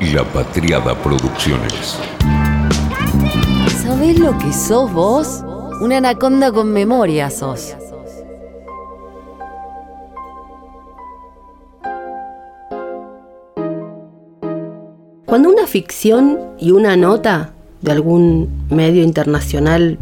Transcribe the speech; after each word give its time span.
La 0.00 0.22
Patriada 0.22 0.94
Producciones. 1.02 1.98
¿Sabés 3.82 4.16
lo 4.20 4.38
que 4.38 4.52
sos 4.52 4.92
vos? 4.92 5.42
Una 5.80 5.96
anaconda 5.96 6.52
con 6.52 6.72
memoria 6.72 7.30
sos. 7.30 7.74
Cuando 15.26 15.50
una 15.50 15.66
ficción 15.66 16.38
y 16.60 16.70
una 16.70 16.96
nota 16.96 17.50
de 17.82 17.90
algún 17.90 18.66
medio 18.70 19.02
internacional 19.02 19.98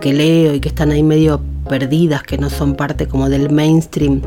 que 0.00 0.12
leo 0.12 0.54
y 0.54 0.60
que 0.60 0.68
están 0.68 0.92
ahí 0.92 1.02
medio 1.02 1.40
perdidas, 1.68 2.22
que 2.22 2.38
no 2.38 2.50
son 2.50 2.76
parte 2.76 3.08
como 3.08 3.28
del 3.28 3.50
mainstream 3.50 4.22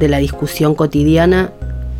de 0.00 0.08
la 0.08 0.18
discusión 0.18 0.74
cotidiana, 0.74 1.52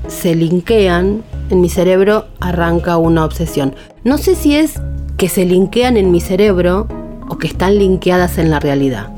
se 0.08 0.34
linkean, 0.34 1.22
en 1.50 1.60
mi 1.60 1.68
cerebro 1.68 2.26
arranca 2.40 2.96
una 2.96 3.24
obsesión. 3.24 3.74
No 4.04 4.18
sé 4.18 4.34
si 4.34 4.56
es 4.56 4.80
que 5.16 5.28
se 5.28 5.44
linkean 5.44 5.96
en 5.96 6.10
mi 6.10 6.20
cerebro 6.20 6.88
o 7.28 7.38
que 7.38 7.46
están 7.46 7.78
linkeadas 7.78 8.38
en 8.38 8.50
la 8.50 8.60
realidad. 8.60 9.10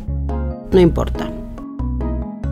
No 0.72 0.80
importa. 0.80 1.30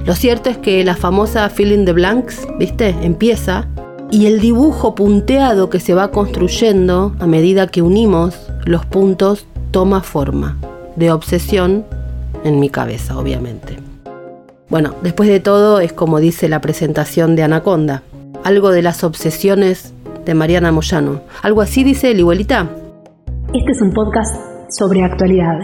Lo 0.05 0.15
cierto 0.15 0.51
es 0.51 0.59
que 0.59 0.85
la 0.85 0.97
famosa 0.97 1.49
Filling 1.49 1.85
the 1.85 1.93
Blanks, 1.93 2.47
¿viste? 2.59 2.95
Empieza 3.03 3.69
y 4.11 4.27
el 4.27 4.41
dibujo 4.41 4.95
punteado 4.95 5.71
que 5.71 5.81
se 5.81 5.95
va 5.95 6.11
construyendo 6.11 7.15
a 7.19 7.27
medida 7.27 7.67
que 7.67 7.83
unimos 7.83 8.37
los 8.65 8.85
puntos 8.85 9.47
toma 9.71 10.03
forma 10.03 10.57
de 10.97 11.11
obsesión 11.11 11.85
en 12.45 12.61
mi 12.61 12.69
cabeza, 12.69 13.19
obviamente. 13.19 13.79
Bueno, 14.69 14.95
después 15.03 15.29
de 15.29 15.41
todo 15.41 15.81
es 15.81 15.93
como 15.93 16.21
dice 16.21 16.49
la 16.49 16.61
presentación 16.61 17.35
de 17.35 17.43
Anaconda, 17.43 18.03
algo 18.45 18.71
de 18.71 18.83
las 18.83 19.03
obsesiones 19.05 19.95
de 20.27 20.35
Mariana 20.35 20.71
Moyano. 20.71 21.23
Algo 21.43 21.63
así 21.63 21.83
dice 21.83 22.11
el 22.11 22.21
igualita. 22.21 22.69
Este 23.55 23.73
es 23.73 23.81
un 23.81 23.93
podcast 23.93 24.37
sobre 24.69 25.03
actualidad, 25.03 25.59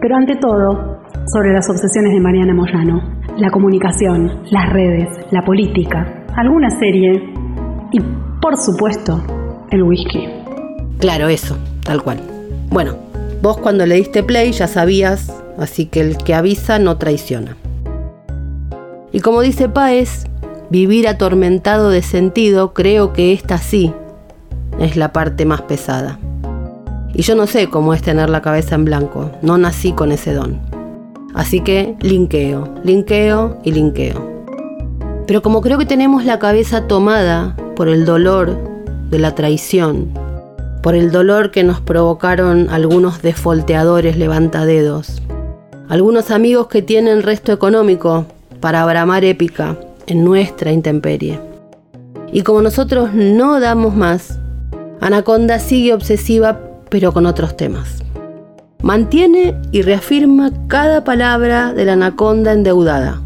pero 0.00 0.16
ante 0.16 0.34
todo 0.36 1.00
sobre 1.26 1.52
las 1.52 1.68
obsesiones 1.68 2.12
de 2.14 2.20
Mariana 2.20 2.54
Moyano, 2.54 3.20
la 3.36 3.50
comunicación, 3.50 4.42
las 4.50 4.72
redes, 4.72 5.08
la 5.30 5.42
política, 5.42 6.24
alguna 6.34 6.70
serie 6.78 7.12
y, 7.92 8.00
por 8.40 8.56
supuesto, 8.56 9.22
el 9.70 9.82
whisky. 9.82 10.26
Claro, 10.98 11.28
eso, 11.28 11.58
tal 11.84 12.02
cual. 12.02 12.20
Bueno, 12.70 12.96
vos 13.42 13.58
cuando 13.58 13.84
le 13.84 13.96
diste 13.96 14.22
play 14.22 14.52
ya 14.52 14.66
sabías, 14.66 15.30
así 15.58 15.86
que 15.86 16.00
el 16.00 16.16
que 16.16 16.34
avisa 16.34 16.78
no 16.78 16.96
traiciona. 16.96 17.56
Y 19.12 19.20
como 19.20 19.42
dice 19.42 19.68
Paez, 19.68 20.24
vivir 20.74 21.06
atormentado 21.06 21.88
de 21.88 22.02
sentido, 22.02 22.74
creo 22.74 23.12
que 23.12 23.32
esta 23.32 23.58
sí 23.58 23.92
es 24.80 24.96
la 24.96 25.12
parte 25.12 25.44
más 25.44 25.62
pesada. 25.62 26.18
Y 27.14 27.22
yo 27.22 27.36
no 27.36 27.46
sé 27.46 27.70
cómo 27.70 27.94
es 27.94 28.02
tener 28.02 28.28
la 28.28 28.42
cabeza 28.42 28.74
en 28.74 28.84
blanco, 28.84 29.30
no 29.40 29.56
nací 29.56 29.92
con 29.92 30.10
ese 30.10 30.34
don. 30.34 30.58
Así 31.32 31.60
que 31.60 31.94
linkeo, 32.00 32.74
linkeo 32.82 33.60
y 33.62 33.70
linkeo. 33.70 34.44
Pero 35.28 35.42
como 35.42 35.60
creo 35.60 35.78
que 35.78 35.86
tenemos 35.86 36.24
la 36.24 36.40
cabeza 36.40 36.88
tomada 36.88 37.54
por 37.76 37.88
el 37.88 38.04
dolor 38.04 38.58
de 39.10 39.20
la 39.20 39.36
traición, 39.36 40.08
por 40.82 40.96
el 40.96 41.12
dolor 41.12 41.52
que 41.52 41.62
nos 41.62 41.80
provocaron 41.82 42.68
algunos 42.68 43.22
defolteadores 43.22 44.16
levantadedos, 44.16 45.22
algunos 45.88 46.32
amigos 46.32 46.66
que 46.66 46.82
tienen 46.82 47.22
resto 47.22 47.52
económico 47.52 48.26
para 48.58 48.82
abramar 48.82 49.24
épica 49.24 49.76
en 50.06 50.24
nuestra 50.24 50.72
intemperie. 50.72 51.38
Y 52.32 52.42
como 52.42 52.62
nosotros 52.62 53.14
no 53.14 53.60
damos 53.60 53.94
más, 53.94 54.38
Anaconda 55.00 55.58
sigue 55.58 55.92
obsesiva 55.92 56.58
pero 56.88 57.12
con 57.12 57.26
otros 57.26 57.56
temas. 57.56 58.04
Mantiene 58.82 59.60
y 59.72 59.82
reafirma 59.82 60.52
cada 60.68 61.04
palabra 61.04 61.72
de 61.72 61.84
la 61.84 61.94
anaconda 61.94 62.52
endeudada. 62.52 63.20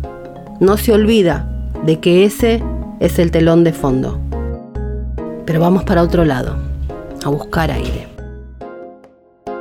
No 0.61 0.77
se 0.77 0.93
olvida 0.93 1.47
de 1.85 2.01
que 2.01 2.25
ese 2.25 2.63
es 3.01 3.19
el 3.19 3.31
telón 3.31 3.65
de 3.65 3.73
fondo. 3.73 4.19
Pero 5.45 5.61
vamos 5.61 5.85
para 5.85 6.03
otro 6.03 6.25
lado, 6.25 6.57
a 7.25 7.29
buscar 7.29 7.71
aire. 7.71 8.09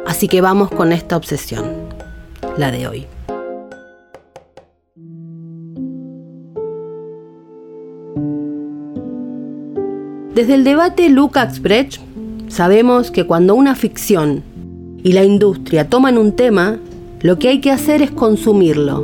Así 0.06 0.28
que 0.28 0.40
vamos 0.40 0.70
con 0.70 0.94
esta 0.94 1.18
obsesión, 1.18 1.66
la 2.58 2.72
de 2.72 2.88
hoy. 2.88 3.08
Desde 10.38 10.54
el 10.54 10.64
debate 10.64 11.10
Lukács-Brecht 11.10 12.00
sabemos 12.48 13.10
que 13.10 13.26
cuando 13.26 13.56
una 13.56 13.74
ficción 13.74 14.44
y 15.02 15.14
la 15.14 15.24
industria 15.24 15.90
toman 15.90 16.20
un 16.20 16.34
tema, 16.34 16.78
lo 17.22 17.40
que 17.40 17.50
hay 17.50 17.60
que 17.60 17.72
hacer 17.72 18.04
es 18.04 18.12
consumirlo. 18.12 19.04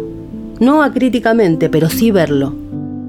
No 0.59 0.83
acríticamente, 0.83 1.69
pero 1.72 1.89
sí 1.89 2.11
verlo. 2.11 2.53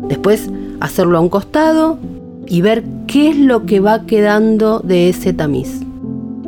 Después 0.08 0.48
hacerlo 0.80 1.18
a 1.18 1.20
un 1.20 1.28
costado 1.28 1.98
y 2.46 2.62
ver 2.62 2.82
qué 3.06 3.28
es 3.28 3.36
lo 3.36 3.66
que 3.66 3.80
va 3.80 4.06
quedando 4.06 4.80
de 4.80 5.10
ese 5.10 5.34
tamiz. 5.34 5.82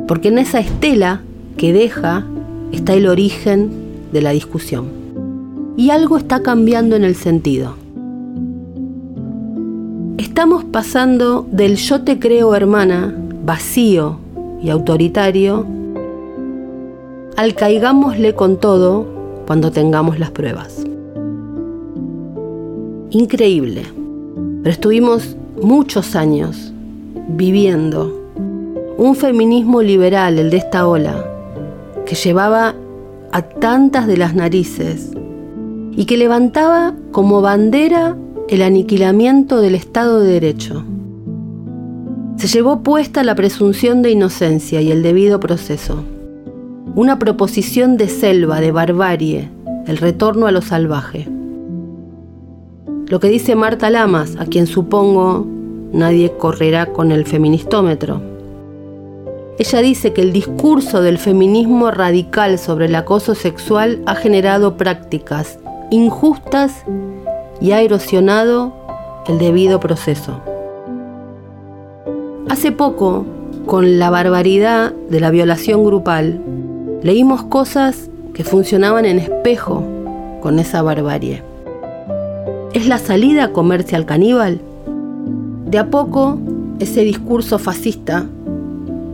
Porque 0.07 0.29
en 0.29 0.39
esa 0.39 0.59
estela 0.59 1.21
que 1.57 1.73
deja 1.73 2.25
está 2.71 2.95
el 2.95 3.05
origen 3.05 3.69
de 4.11 4.23
la 4.23 4.31
discusión. 4.31 4.87
Y 5.77 5.91
algo 5.91 6.17
está 6.17 6.41
cambiando 6.41 6.95
en 6.95 7.03
el 7.03 7.13
sentido. 7.13 7.75
Estamos 10.37 10.65
pasando 10.65 11.47
del 11.51 11.77
yo 11.77 12.03
te 12.03 12.19
creo 12.19 12.53
hermana, 12.53 13.11
vacío 13.43 14.19
y 14.61 14.69
autoritario, 14.69 15.65
al 17.35 17.55
caigámosle 17.55 18.35
con 18.35 18.57
todo 18.57 19.07
cuando 19.47 19.71
tengamos 19.71 20.19
las 20.19 20.29
pruebas. 20.29 20.85
Increíble, 23.09 23.81
pero 24.61 24.71
estuvimos 24.71 25.35
muchos 25.59 26.15
años 26.15 26.71
viviendo 27.29 28.29
un 28.95 29.15
feminismo 29.15 29.81
liberal, 29.81 30.37
el 30.37 30.51
de 30.51 30.57
esta 30.57 30.87
ola, 30.87 31.25
que 32.05 32.13
llevaba 32.13 32.75
a 33.31 33.41
tantas 33.41 34.05
de 34.05 34.17
las 34.17 34.35
narices 34.35 35.13
y 35.93 36.05
que 36.05 36.15
levantaba 36.15 36.93
como 37.11 37.41
bandera 37.41 38.15
el 38.49 38.61
aniquilamiento 38.61 39.59
del 39.59 39.75
Estado 39.75 40.21
de 40.21 40.31
Derecho. 40.31 40.85
Se 42.37 42.47
llevó 42.47 42.81
puesta 42.81 43.23
la 43.23 43.35
presunción 43.35 44.01
de 44.01 44.11
inocencia 44.11 44.79
y 44.79 44.89
el 44.89 45.03
debido 45.03 45.41
proceso. 45.41 46.03
Una 46.95 47.19
proposición 47.19 47.97
de 47.97 48.07
selva, 48.07 48.61
de 48.61 48.71
barbarie, 48.71 49.49
el 49.85 49.97
retorno 49.97 50.47
a 50.47 50.51
lo 50.51 50.61
salvaje. 50.61 51.27
Lo 53.07 53.19
que 53.19 53.27
dice 53.27 53.55
Marta 53.55 53.89
Lamas, 53.89 54.37
a 54.37 54.45
quien 54.45 54.65
supongo 54.65 55.45
nadie 55.91 56.31
correrá 56.37 56.87
con 56.87 57.11
el 57.11 57.25
feministómetro. 57.25 58.21
Ella 59.59 59.81
dice 59.81 60.13
que 60.13 60.21
el 60.21 60.31
discurso 60.31 61.01
del 61.01 61.17
feminismo 61.17 61.91
radical 61.91 62.59
sobre 62.59 62.85
el 62.85 62.95
acoso 62.95 63.35
sexual 63.35 64.01
ha 64.05 64.15
generado 64.15 64.77
prácticas 64.77 65.59
injustas 65.89 66.83
y 67.59 67.71
ha 67.71 67.81
erosionado 67.81 68.73
el 69.27 69.37
debido 69.39 69.79
proceso. 69.79 70.41
Hace 72.49 72.71
poco, 72.71 73.25
con 73.65 73.99
la 73.99 74.09
barbaridad 74.09 74.93
de 75.09 75.19
la 75.19 75.31
violación 75.31 75.83
grupal, 75.83 76.41
leímos 77.03 77.43
cosas 77.43 78.09
que 78.33 78.43
funcionaban 78.43 79.05
en 79.05 79.19
espejo 79.19 79.83
con 80.41 80.59
esa 80.59 80.81
barbarie. 80.81 81.43
¿Es 82.73 82.87
la 82.87 82.97
salida 82.97 83.45
a 83.45 83.53
comerse 83.53 83.95
al 83.95 84.05
caníbal? 84.05 84.61
De 85.65 85.77
a 85.77 85.89
poco, 85.89 86.37
ese 86.79 87.01
discurso 87.01 87.59
fascista 87.59 88.25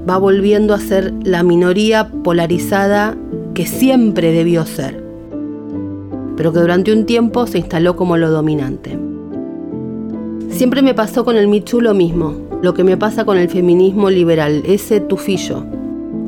va 0.07 0.17
volviendo 0.17 0.73
a 0.73 0.79
ser 0.79 1.13
la 1.23 1.43
minoría 1.43 2.09
polarizada 2.23 3.15
que 3.53 3.65
siempre 3.65 4.31
debió 4.31 4.65
ser 4.65 5.02
pero 6.43 6.51
que 6.51 6.59
durante 6.59 6.91
un 6.91 7.05
tiempo 7.05 7.47
se 7.47 7.57
instaló 7.57 7.95
como 7.95 8.17
lo 8.17 8.29
dominante. 8.29 8.99
Siempre 10.49 10.81
me 10.81 10.93
pasó 10.93 11.23
con 11.23 11.37
el 11.37 11.47
Michu 11.47 11.79
lo 11.79 11.93
mismo, 11.93 12.35
lo 12.61 12.73
que 12.73 12.83
me 12.83 12.97
pasa 12.97 13.23
con 13.23 13.37
el 13.37 13.47
feminismo 13.47 14.09
liberal, 14.09 14.61
ese 14.65 14.99
tufillo. 14.99 15.63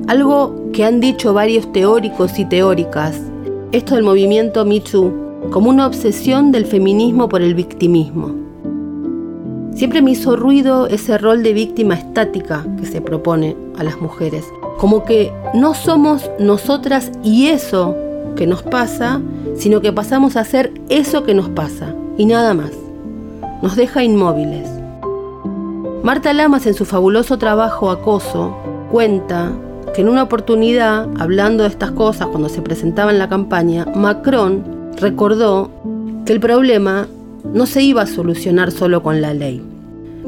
Algo 0.07 0.71
que 0.71 0.85
han 0.85 1.01
dicho 1.01 1.33
varios 1.33 1.69
teóricos 1.73 2.39
y 2.39 2.45
teóricas, 2.45 3.19
esto 3.73 3.95
del 3.95 4.05
movimiento 4.05 4.63
Michu, 4.63 5.11
como 5.51 5.69
una 5.69 5.85
obsesión 5.85 6.53
del 6.53 6.65
feminismo 6.65 7.27
por 7.27 7.41
el 7.41 7.53
victimismo. 7.53 8.33
Siempre 9.75 10.01
me 10.01 10.11
hizo 10.11 10.37
ruido 10.37 10.87
ese 10.87 11.17
rol 11.17 11.43
de 11.43 11.51
víctima 11.51 11.95
estática 11.95 12.65
que 12.79 12.85
se 12.85 13.01
propone 13.01 13.57
a 13.77 13.83
las 13.83 13.99
mujeres, 13.99 14.45
como 14.77 15.03
que 15.03 15.33
no 15.53 15.73
somos 15.73 16.31
nosotras 16.39 17.11
y 17.21 17.47
eso 17.47 17.93
que 18.37 18.47
nos 18.47 18.63
pasa, 18.63 19.21
sino 19.57 19.81
que 19.81 19.93
pasamos 19.93 20.35
a 20.35 20.41
hacer 20.41 20.71
eso 20.89 21.23
que 21.23 21.33
nos 21.33 21.49
pasa 21.49 21.93
y 22.17 22.25
nada 22.25 22.53
más. 22.53 22.71
Nos 23.61 23.75
deja 23.75 24.03
inmóviles. 24.03 24.69
Marta 26.03 26.33
Lamas 26.33 26.67
en 26.67 26.75
su 26.75 26.85
fabuloso 26.85 27.37
trabajo 27.37 27.89
Acoso 27.89 28.55
cuenta 28.91 29.51
que 29.95 30.01
en 30.01 30.09
una 30.09 30.23
oportunidad, 30.23 31.07
hablando 31.19 31.63
de 31.63 31.69
estas 31.69 31.91
cosas 31.91 32.27
cuando 32.27 32.49
se 32.49 32.61
presentaba 32.61 33.11
en 33.11 33.17
la 33.17 33.29
campaña, 33.29 33.85
Macron 33.95 34.63
recordó 34.97 35.71
que 36.25 36.33
el 36.33 36.39
problema 36.39 37.07
no 37.53 37.65
se 37.65 37.81
iba 37.81 38.01
a 38.01 38.07
solucionar 38.07 38.71
solo 38.71 39.01
con 39.01 39.21
la 39.21 39.33
ley, 39.33 39.61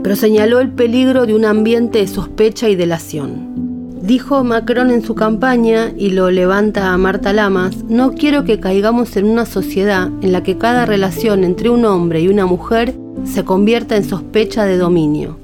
pero 0.04 0.16
señaló 0.16 0.60
el 0.60 0.70
peligro 0.70 1.26
de 1.26 1.36
un 1.36 1.46
ambiente 1.46 2.00
de 2.00 2.08
sospecha 2.08 2.70
y 2.70 2.76
delación. 2.76 3.67
Dijo 4.08 4.42
Macron 4.46 4.90
en 4.90 5.04
su 5.04 5.16
campaña, 5.16 5.92
y 5.98 6.12
lo 6.12 6.32
levanta 6.32 6.94
a 6.94 6.98
Marta 6.98 7.34
Lamas, 7.34 7.84
no 7.90 8.14
quiero 8.14 8.46
que 8.46 8.58
caigamos 8.58 9.18
en 9.18 9.26
una 9.26 9.46
sociedad 9.46 10.08
en 10.22 10.32
la 10.32 10.44
que 10.44 10.58
cada 10.58 10.86
relación 10.86 11.44
entre 11.44 11.70
un 11.70 11.84
hombre 11.84 12.22
y 12.22 12.30
una 12.30 12.46
mujer 12.46 12.96
se 13.26 13.44
convierta 13.44 13.98
en 13.98 14.06
sospecha 14.06 14.64
de 14.64 14.78
dominio. 14.78 15.38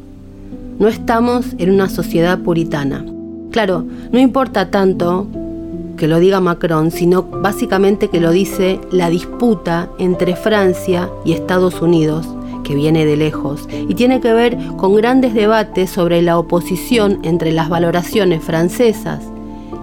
No 0.79 0.87
estamos 0.87 1.47
en 1.57 1.71
una 1.71 1.89
sociedad 1.89 2.39
puritana. 2.39 3.05
Claro, 3.51 3.83
no 4.13 4.19
importa 4.19 4.71
tanto 4.71 5.27
que 5.97 6.07
lo 6.07 6.19
diga 6.19 6.39
Macron, 6.39 6.89
sino 6.91 7.23
básicamente 7.23 8.07
que 8.07 8.21
lo 8.21 8.31
dice 8.31 8.79
la 8.93 9.09
disputa 9.09 9.89
entre 9.99 10.37
Francia 10.37 11.09
y 11.25 11.33
Estados 11.33 11.81
Unidos, 11.81 12.25
que 12.63 12.75
viene 12.75 13.05
de 13.05 13.17
lejos, 13.17 13.67
y 13.69 13.93
tiene 13.93 14.19
que 14.21 14.33
ver 14.33 14.57
con 14.77 14.95
grandes 14.95 15.33
debates 15.33 15.89
sobre 15.89 16.21
la 16.21 16.37
oposición 16.37 17.19
entre 17.23 17.51
las 17.51 17.69
valoraciones 17.69 18.43
francesas 18.43 19.21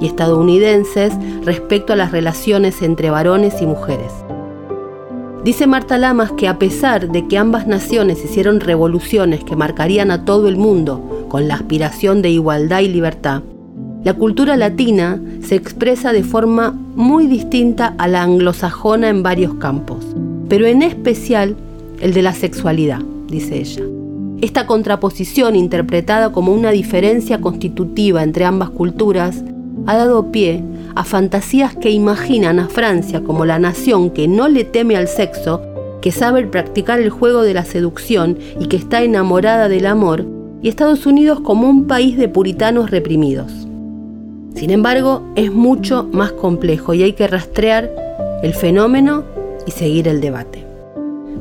y 0.01 0.07
estadounidenses 0.07 1.13
respecto 1.45 1.93
a 1.93 1.97
las 1.97 2.11
relaciones 2.13 2.83
entre 2.83 3.11
varones 3.11 3.61
y 3.61 3.67
mujeres. 3.67 4.13
Dice 5.45 5.67
Marta 5.67 5.97
Lamas 5.97 6.33
que 6.33 6.49
a 6.49 6.59
pesar 6.59 7.09
de 7.09 7.27
que 7.27 7.39
ambas 7.39 7.67
naciones 7.67 8.23
hicieron 8.25 8.61
revoluciones 8.61 9.43
que 9.43 9.57
marcarían 9.57 10.11
a 10.11 10.25
todo 10.27 10.49
el 10.49 10.59
mundo 10.59 11.27
con 11.29 11.49
la 11.49 11.55
aspiración 11.55 12.21
de 12.21 12.31
igualdad 12.31 12.81
y 12.81 12.89
libertad, 12.89 13.43
la 14.05 14.15
cultura 14.15 14.57
latina 14.57 15.21
se 15.43 15.57
expresa 15.57 16.13
de 16.13 16.25
forma 16.25 16.73
muy 16.95 17.27
distinta 17.27 17.95
a 17.99 18.09
la 18.09 18.23
anglosajona 18.23 19.09
en 19.09 19.23
varios 19.23 19.55
campos, 19.55 20.07
pero 20.49 20.67
en 20.67 20.83
especial 20.83 21.57
el 22.01 22.13
de 22.15 22.23
la 22.23 22.33
sexualidad, 22.33 23.01
dice 23.29 23.59
ella. 23.59 23.85
Esta 24.41 24.67
contraposición, 24.67 25.55
interpretada 25.55 26.33
como 26.33 26.53
una 26.53 26.71
diferencia 26.71 27.41
constitutiva 27.41 28.23
entre 28.23 28.47
ambas 28.47 28.71
culturas, 28.71 29.45
ha 29.87 29.97
dado 29.97 30.33
pie 30.33 30.63
a 30.95 31.05
fantasías 31.05 31.77
que 31.77 31.91
imaginan 31.91 32.59
a 32.59 32.69
Francia 32.69 33.23
como 33.23 33.45
la 33.45 33.59
nación 33.59 34.11
que 34.11 34.29
no 34.29 34.49
le 34.49 34.65
teme 34.65 34.97
al 34.97 35.09
sexo, 35.09 35.61
que 36.01 36.11
sabe 36.11 36.47
practicar 36.47 37.01
el 37.01 37.11
juego 37.11 37.43
de 37.43 37.55
la 37.55 37.65
seducción 37.65 38.39
y 38.59 38.67
que 38.67 38.77
está 38.77 39.03
enamorada 39.03 39.69
del 39.69 39.87
amor, 39.87 40.27
y 40.63 40.69
Estados 40.69 41.07
Unidos 41.07 41.41
como 41.41 41.69
un 41.69 41.87
país 41.87 42.17
de 42.17 42.29
puritanos 42.29 42.91
reprimidos. 42.91 43.53
Sin 44.55 44.71
embargo, 44.71 45.23
es 45.37 45.53
mucho 45.53 46.09
más 46.13 46.33
complejo 46.33 46.95
y 46.95 47.03
hay 47.03 47.13
que 47.13 47.27
rastrear 47.27 47.91
el 48.43 48.55
fenómeno 48.55 49.25
y 49.67 49.71
seguir 49.71 50.09
el 50.09 50.21
debate. 50.21 50.70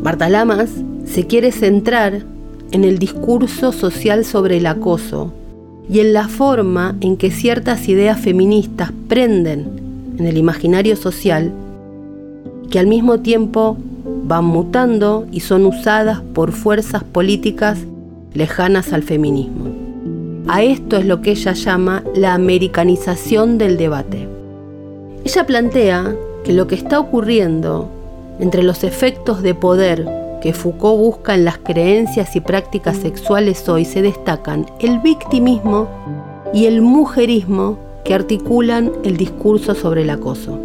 Marta 0.02 0.30
Lamas 0.30 0.70
se 1.06 1.28
quiere 1.28 1.52
centrar 1.52 2.24
en 2.72 2.86
el 2.86 3.00
discurso 3.00 3.74
social 3.74 4.24
sobre 4.24 4.58
el 4.58 4.66
acoso 4.66 5.34
y 5.90 6.00
en 6.00 6.14
la 6.14 6.28
forma 6.30 6.96
en 7.02 7.18
que 7.18 7.32
ciertas 7.32 7.90
ideas 7.90 8.20
feministas 8.20 8.92
prenden 9.10 10.16
en 10.18 10.26
el 10.26 10.38
imaginario 10.38 10.96
social 10.96 11.52
que 12.70 12.80
al 12.80 12.88
mismo 12.88 13.20
tiempo 13.20 13.78
van 14.24 14.46
mutando 14.46 15.28
y 15.32 15.42
son 15.42 15.66
usadas 15.66 16.22
por 16.34 16.54
fuerzas 16.54 17.04
políticas 17.04 17.80
lejanas 18.34 18.94
al 18.94 19.04
feminismo. 19.04 19.66
A 20.48 20.64
esto 20.64 20.98
es 20.98 21.06
lo 21.06 21.22
que 21.22 21.32
ella 21.32 21.54
llama 21.54 22.04
la 22.16 22.36
americanización 22.36 23.58
del 23.58 23.78
debate. 23.78 24.28
Ella 25.26 25.46
plantea 25.46 26.16
que 26.44 26.54
lo 26.54 26.68
que 26.68 26.76
está 26.76 27.00
ocurriendo 27.00 27.90
entre 28.40 28.64
los 28.64 28.84
efectos 28.84 29.42
de 29.42 29.54
poder 29.54 30.08
que 30.42 30.54
Foucault 30.54 31.00
busca 31.00 31.36
en 31.36 31.46
las 31.46 31.58
creencias 31.58 32.36
y 32.36 32.40
prácticas 32.40 32.98
sexuales 32.98 33.68
hoy 33.68 33.86
se 33.86 34.02
destacan 34.02 34.66
el 34.80 35.00
victimismo 35.00 35.88
y 36.54 36.66
el 36.66 36.82
mujerismo 36.82 37.78
que 38.06 38.14
articulan 38.14 38.92
el 39.04 39.18
discurso 39.18 39.76
sobre 39.76 40.04
el 40.04 40.10
acoso. 40.10 40.58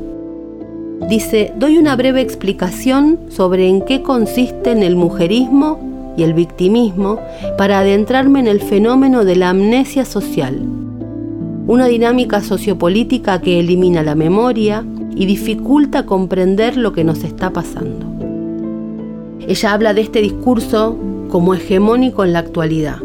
Dice, 1.08 1.52
doy 1.56 1.76
una 1.76 1.96
breve 1.96 2.20
explicación 2.20 3.18
sobre 3.28 3.68
en 3.68 3.82
qué 3.82 4.02
consisten 4.02 4.82
el 4.82 4.96
mujerismo 4.96 6.14
y 6.16 6.22
el 6.22 6.32
victimismo 6.32 7.18
para 7.58 7.80
adentrarme 7.80 8.40
en 8.40 8.46
el 8.46 8.60
fenómeno 8.60 9.24
de 9.24 9.36
la 9.36 9.50
amnesia 9.50 10.04
social, 10.04 10.62
una 11.66 11.86
dinámica 11.86 12.40
sociopolítica 12.40 13.40
que 13.40 13.58
elimina 13.58 14.02
la 14.02 14.14
memoria 14.14 14.84
y 15.14 15.26
dificulta 15.26 16.06
comprender 16.06 16.76
lo 16.76 16.92
que 16.92 17.04
nos 17.04 17.24
está 17.24 17.50
pasando. 17.50 18.06
Ella 19.46 19.72
habla 19.72 19.94
de 19.94 20.00
este 20.00 20.20
discurso 20.20 20.96
como 21.28 21.54
hegemónico 21.54 22.24
en 22.24 22.32
la 22.32 22.38
actualidad 22.40 22.98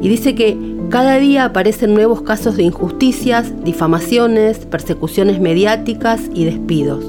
y 0.00 0.08
dice 0.08 0.34
que 0.34 0.56
cada 0.90 1.16
día 1.16 1.46
aparecen 1.46 1.94
nuevos 1.94 2.20
casos 2.22 2.56
de 2.56 2.62
injusticias, 2.62 3.52
difamaciones, 3.64 4.58
persecuciones 4.66 5.40
mediáticas 5.40 6.20
y 6.34 6.44
despidos. 6.44 7.04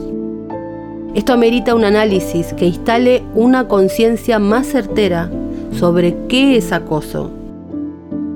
Esto 1.13 1.33
amerita 1.33 1.75
un 1.75 1.83
análisis 1.83 2.53
que 2.53 2.67
instale 2.67 3.21
una 3.35 3.67
conciencia 3.67 4.39
más 4.39 4.67
certera 4.67 5.29
sobre 5.71 6.15
qué 6.29 6.55
es 6.57 6.71
acoso 6.71 7.31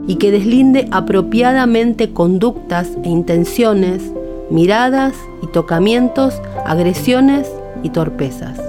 y 0.07 0.16
que 0.16 0.31
deslinde 0.31 0.88
apropiadamente 0.92 2.12
conductas 2.12 2.90
e 3.04 3.10
intenciones, 3.10 4.12
miradas 4.50 5.13
y 5.42 5.48
tocamientos, 5.48 6.42
agresiones 6.66 7.50
y 7.84 7.90
torpezas. 7.90 8.60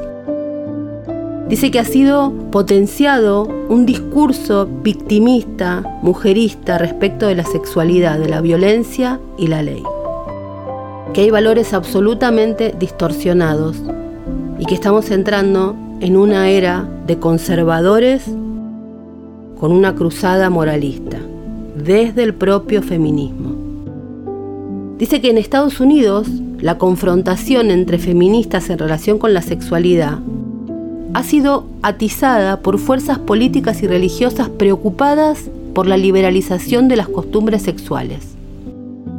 Dice 1.49 1.73
que 1.73 1.81
ha 1.81 1.85
sido 1.85 2.32
potenciado 2.53 3.43
un 3.69 3.85
discurso 3.85 4.69
victimista, 4.85 5.82
mujerista 6.00 6.79
respecto 6.79 7.27
de 7.27 7.35
la 7.35 7.44
sexualidad, 7.44 8.21
de 8.21 8.29
la 8.29 8.41
violencia 8.41 9.19
y 9.37 9.49
la 9.49 9.62
ley. 9.62 9.82
Que 11.12 11.23
hay 11.23 11.31
valores 11.31 11.75
absolutamente 11.75 12.73
distorsionados 12.79 13.82
y 14.61 14.67
que 14.67 14.75
estamos 14.75 15.11
entrando 15.11 15.75
en 16.00 16.17
una 16.17 16.50
era 16.50 16.88
de 17.09 17.19
conservadores 17.19 18.27
con 19.59 19.73
una 19.73 19.94
cruzada 19.97 20.50
moralista, 20.50 21.19
desde 21.77 22.23
el 22.23 22.32
propio 22.32 22.81
feminismo. 22.81 23.59
Dice 25.01 25.23
que 25.23 25.31
en 25.31 25.39
Estados 25.39 25.81
Unidos 25.81 26.29
la 26.61 26.77
confrontación 26.77 27.71
entre 27.71 27.97
feministas 27.97 28.69
en 28.69 28.79
relación 28.79 29.19
con 29.19 29.33
la 29.33 29.41
sexualidad 29.41 30.19
ha 31.15 31.23
sido 31.23 31.65
atizada 31.81 32.61
por 32.61 32.79
fuerzas 32.79 33.19
políticas 33.19 33.83
y 33.83 33.87
religiosas 33.87 34.51
preocupadas 34.51 35.51
por 35.75 35.87
la 35.87 35.97
liberalización 35.97 36.87
de 36.89 36.97
las 36.97 37.09
costumbres 37.09 37.63
sexuales. 37.63 38.37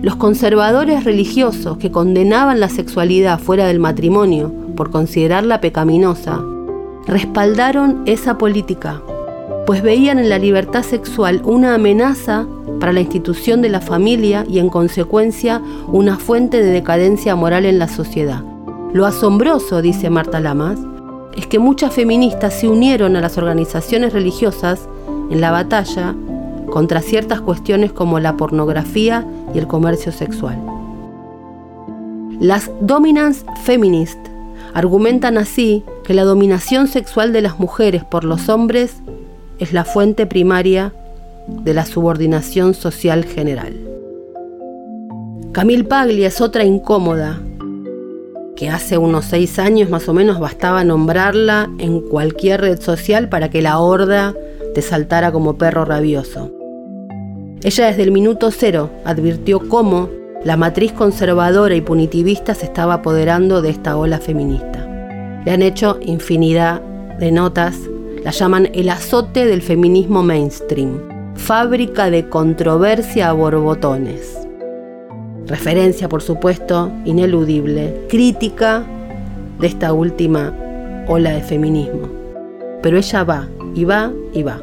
Los 0.04 0.18
conservadores 0.18 1.04
religiosos 1.04 1.80
que 1.80 1.90
condenaban 1.90 2.60
la 2.60 2.70
sexualidad 2.70 3.40
fuera 3.40 3.66
del 3.66 3.80
matrimonio 3.80 4.54
por 4.76 4.92
considerarla 4.92 5.62
pecaminosa, 5.62 6.44
respaldaron 7.08 8.04
esa 8.06 8.38
política, 8.38 9.02
pues 9.66 9.82
veían 9.82 10.20
en 10.20 10.30
la 10.30 10.38
libertad 10.38 10.84
sexual 10.84 11.42
una 11.44 11.74
amenaza 11.74 12.46
para 12.80 12.94
la 12.94 13.02
institución 13.02 13.62
de 13.62 13.70
la 13.70 13.82
familia 13.82 14.46
y 14.50 14.60
en 14.60 14.70
consecuencia 14.70 15.62
una 15.88 16.18
fuente 16.18 16.64
de 16.64 16.72
decadencia 16.72 17.36
moral 17.36 17.66
en 17.66 17.80
la 17.80 17.88
sociedad. 17.88 18.44
Lo 18.94 19.06
asombroso, 19.06 19.82
dice 19.82 20.10
Marta 20.10 20.40
Lamas, 20.40 20.80
es 21.36 21.48
que 21.48 21.60
muchas 21.60 21.94
feministas 21.94 22.60
se 22.60 22.68
unieron 22.68 23.16
a 23.16 23.22
las 23.22 23.38
organizaciones 23.38 24.14
religiosas 24.14 24.88
en 25.30 25.42
la 25.42 25.52
batalla 25.52 26.16
contra 26.70 27.02
ciertas 27.02 27.42
cuestiones 27.42 27.92
como 27.92 28.20
la 28.20 28.38
pornografía 28.38 29.26
y 29.54 29.60
el 29.60 29.68
comercio 29.68 30.12
sexual. 30.12 30.58
Las 32.40 32.72
dominance 32.82 33.46
feminist 33.64 34.18
Argumentan 34.74 35.38
así 35.38 35.84
que 36.04 36.14
la 36.14 36.24
dominación 36.24 36.88
sexual 36.88 37.34
de 37.34 37.42
las 37.42 37.60
mujeres 37.60 38.04
por 38.04 38.24
los 38.24 38.48
hombres 38.48 38.96
es 39.60 39.74
la 39.74 39.84
fuente 39.84 40.26
primaria 40.26 40.94
de 41.48 41.74
la 41.74 41.86
subordinación 41.86 42.74
social 42.74 43.26
general. 43.26 43.74
Camille 45.52 45.84
Paglia 45.84 46.28
es 46.28 46.40
otra 46.40 46.64
incómoda, 46.64 47.42
que 48.56 48.70
hace 48.70 48.98
unos 48.98 49.26
seis 49.26 49.60
años 49.60 49.90
más 49.90 50.08
o 50.08 50.14
menos 50.14 50.40
bastaba 50.40 50.84
nombrarla 50.84 51.70
en 51.80 52.02
cualquier 52.02 52.62
red 52.62 52.80
social 52.80 53.28
para 53.28 53.50
que 53.50 53.62
la 53.62 53.80
horda 53.80 54.34
te 54.74 54.82
saltara 54.82 55.32
como 55.32 55.58
perro 55.58 55.84
rabioso. 55.84 56.52
Ella 57.64 57.88
desde 57.88 58.04
el 58.04 58.12
minuto 58.12 58.50
cero 58.52 58.90
advirtió 59.04 59.68
cómo 59.68 60.10
la 60.44 60.58
matriz 60.58 60.92
conservadora 60.94 61.76
y 61.76 61.82
punitivista 61.82 62.56
se 62.56 62.66
estaba 62.66 62.96
apoderando 62.96 63.62
de 63.62 63.70
esta 63.70 63.98
ola 63.98 64.20
feminista. 64.20 64.88
Le 65.46 65.52
han 65.52 65.62
hecho 65.62 66.00
infinidad 66.02 66.82
de 67.20 67.32
notas, 67.32 67.78
La 68.24 68.30
llaman 68.30 68.70
el 68.74 68.90
azote 68.90 69.48
del 69.48 69.64
feminismo 69.64 70.22
mainstream, 70.22 71.11
fábrica 71.42 72.12
de 72.12 72.30
controversia 72.30 73.30
a 73.30 73.34
borbotones. 73.34 74.38
Referencia, 75.48 76.08
por 76.08 76.22
supuesto, 76.22 76.92
ineludible, 77.04 78.06
crítica 78.10 78.84
de 79.60 79.68
esta 79.68 79.92
última 79.92 80.54
ola 81.08 81.32
de 81.32 81.42
feminismo. 81.42 82.10
Pero 82.84 82.98
ella 82.98 83.24
va, 83.24 83.48
y 83.74 83.86
va, 83.86 84.14
y 84.34 84.44
va. 84.44 84.62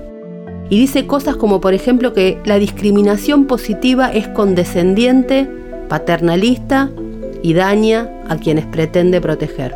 Y 0.71 0.79
dice 0.79 1.07
cosas 1.07 1.35
como, 1.35 1.61
por 1.61 1.75
ejemplo, 1.75 2.13
que 2.13 2.39
la 2.45 2.61
discriminación 2.61 3.47
positiva 3.47 4.13
es 4.13 4.29
condescendiente, 4.29 5.49
paternalista 5.89 6.91
y 7.43 7.55
daña 7.55 8.09
a 8.29 8.37
quienes 8.37 8.67
pretende 8.67 9.21
proteger. 9.21 9.75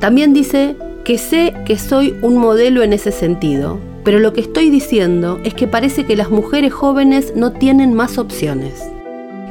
También 0.00 0.34
dice 0.34 0.74
que 1.04 1.16
sé 1.16 1.54
que 1.64 1.78
soy 1.78 2.16
un 2.22 2.38
modelo 2.38 2.82
en 2.82 2.92
ese 2.92 3.12
sentido, 3.12 3.78
pero 4.06 4.20
lo 4.20 4.32
que 4.32 4.40
estoy 4.40 4.70
diciendo 4.70 5.40
es 5.42 5.52
que 5.52 5.66
parece 5.66 6.04
que 6.04 6.14
las 6.14 6.30
mujeres 6.30 6.72
jóvenes 6.72 7.32
no 7.34 7.50
tienen 7.50 7.92
más 7.92 8.18
opciones. 8.18 8.88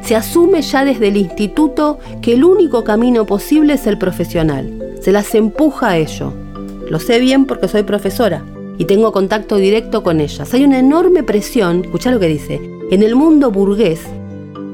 Se 0.00 0.16
asume 0.16 0.62
ya 0.62 0.82
desde 0.82 1.08
el 1.08 1.18
instituto 1.18 1.98
que 2.22 2.32
el 2.32 2.42
único 2.42 2.82
camino 2.82 3.26
posible 3.26 3.74
es 3.74 3.86
el 3.86 3.98
profesional. 3.98 4.94
Se 5.02 5.12
las 5.12 5.34
empuja 5.34 5.90
a 5.90 5.98
ello. 5.98 6.32
Lo 6.88 7.00
sé 7.00 7.20
bien 7.20 7.44
porque 7.44 7.68
soy 7.68 7.82
profesora 7.82 8.46
y 8.78 8.86
tengo 8.86 9.12
contacto 9.12 9.56
directo 9.56 10.02
con 10.02 10.22
ellas. 10.22 10.54
Hay 10.54 10.64
una 10.64 10.78
enorme 10.78 11.22
presión, 11.22 11.84
escucha 11.84 12.10
lo 12.10 12.18
que 12.18 12.28
dice, 12.28 12.58
en 12.90 13.02
el 13.02 13.14
mundo 13.14 13.50
burgués 13.50 14.00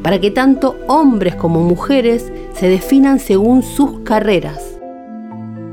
para 0.05 0.21
que 0.21 0.31
tanto 0.31 0.77
hombres 0.87 1.35
como 1.35 1.61
mujeres 1.65 2.33
se 2.55 2.69
definan 2.69 3.19
según 3.19 3.65
sus 3.65 3.99
carreras. 4.05 4.72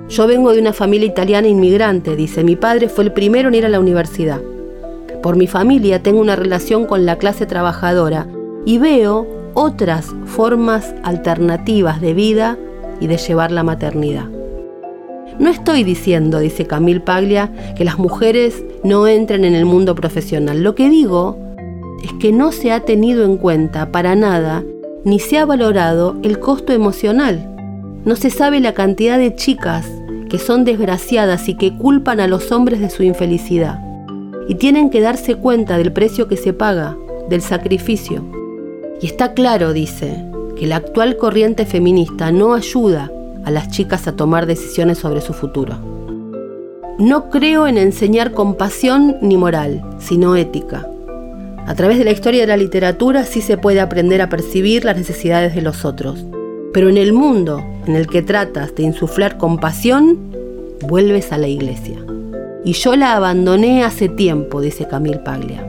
Yo 0.10 0.25
vengo 0.25 0.54
de 0.54 0.60
una 0.60 0.74
familia 0.74 1.08
italiana 1.08 1.48
inmigrante, 1.48 2.16
dice, 2.16 2.44
mi 2.44 2.56
padre 2.56 2.89
fue 2.89 3.04
el 3.04 3.13
primero 3.13 3.50
en 3.50 3.56
ir 3.56 3.66
a 3.68 3.70
la 3.70 3.80
universidad. 3.80 4.42
Por 5.22 5.36
mi 5.36 5.46
familia 5.46 6.01
tengo 6.01 6.20
una 6.20 6.36
relación 6.36 6.88
con 6.88 7.06
la 7.06 7.18
clase 7.18 7.46
trabajadora 7.46 8.25
y 8.66 8.80
veo 8.80 9.28
otras 9.54 10.08
formas 10.25 10.96
alternativas 11.04 12.01
de 12.01 12.16
vida 12.16 12.58
y 13.00 13.06
de 13.06 13.18
llevar 13.18 13.51
la 13.51 13.62
maternidad. 13.62 14.25
No 15.38 15.51
estoy 15.51 15.84
diciendo, 15.84 16.39
dice 16.39 16.66
Camille 16.66 17.01
Paglia, 17.01 17.51
que 17.78 17.86
las 17.86 18.00
mujeres 18.00 18.66
no 18.84 19.08
entren 19.08 19.46
en 19.46 19.54
el 19.54 19.66
mundo 19.66 19.94
profesional. 19.94 20.63
Lo 20.63 20.74
que 20.74 20.89
digo 20.89 21.38
es 22.04 22.12
que 22.13 22.32
no 22.32 22.51
se 22.51 22.72
ha 22.72 22.80
tenido 22.80 23.25
en 23.25 23.38
cuenta 23.38 23.92
para 23.92 24.16
nada 24.16 24.63
ni 25.06 25.20
se 25.20 25.38
ha 25.38 25.46
valorado 25.46 26.18
el 26.24 26.39
costo 26.39 26.74
emocional. 26.74 27.59
No 28.06 28.15
se 28.15 28.29
sabe 28.29 28.60
la 28.60 28.74
cantidad 28.74 29.18
de 29.18 29.36
chicas 29.36 29.86
que 30.29 30.38
son 30.38 30.63
desgraciadas 30.63 31.50
y 31.50 31.56
que 31.56 31.75
culpan 31.75 32.20
a 32.20 32.27
los 32.27 32.51
hombres 32.51 32.79
de 32.79 32.89
su 32.89 33.03
infelicidad. 33.03 33.79
Y 34.48 34.56
tienen 34.56 34.89
que 34.89 35.01
darse 35.01 35.36
cuenta 35.36 35.77
del 35.77 35.91
precio 35.91 36.27
que 36.27 36.38
se 36.38 36.53
paga, 36.53 36.98
del 37.29 37.41
sacrificio. 37.41 38.24
Y 39.01 39.08
está 39.08 39.34
claro, 39.34 39.74
dice, 39.74 40.25
que 40.56 40.68
la 40.68 40.77
actual 40.77 41.18
corriente 41.18 41.65
feminista 41.65 42.32
no 42.32 42.53
ayuda 42.53 43.12
a 43.44 43.51
las 43.51 43.70
chicas 43.70 44.08
a 44.08 44.15
tomar 44.15 44.46
decisiones 44.46 44.98
sobre 44.98 45.22
su 45.22 45.34
futuro. 45.34 45.77
No 46.98 47.29
creo 47.29 47.68
en 47.68 47.77
enseñar 47.77 48.32
compasión 48.32 49.18
ni 49.22 49.38
moral, 49.38 49.84
sino 50.00 50.36
ética. 50.36 50.88
A 51.65 51.75
través 51.75 51.98
de 51.98 52.03
la 52.03 52.12
historia 52.12 52.41
de 52.41 52.48
la 52.48 52.58
literatura 52.58 53.24
sí 53.25 53.41
se 53.41 53.58
puede 53.58 53.79
aprender 53.79 54.22
a 54.22 54.29
percibir 54.29 54.84
las 54.86 54.98
necesidades 54.98 55.56
de 55.56 55.62
los 55.62 55.86
otros. 55.86 56.25
Pero 56.74 56.89
en 56.89 56.98
el 56.98 57.13
mundo 57.13 57.63
en 57.89 57.96
el 57.96 58.05
que 58.05 58.22
tratas 58.22 58.75
de 58.75 58.84
insuflar 58.84 59.39
compasión, 59.39 60.19
vuelves 60.88 61.31
a 61.31 61.39
la 61.39 61.48
iglesia. 61.48 61.98
Y 62.63 62.74
yo 62.74 62.96
la 62.96 63.15
abandoné 63.15 63.84
hace 63.84 64.08
tiempo, 64.08 64.62
dice 64.62 64.88
Camille 64.88 65.17
Paglia. 65.17 65.65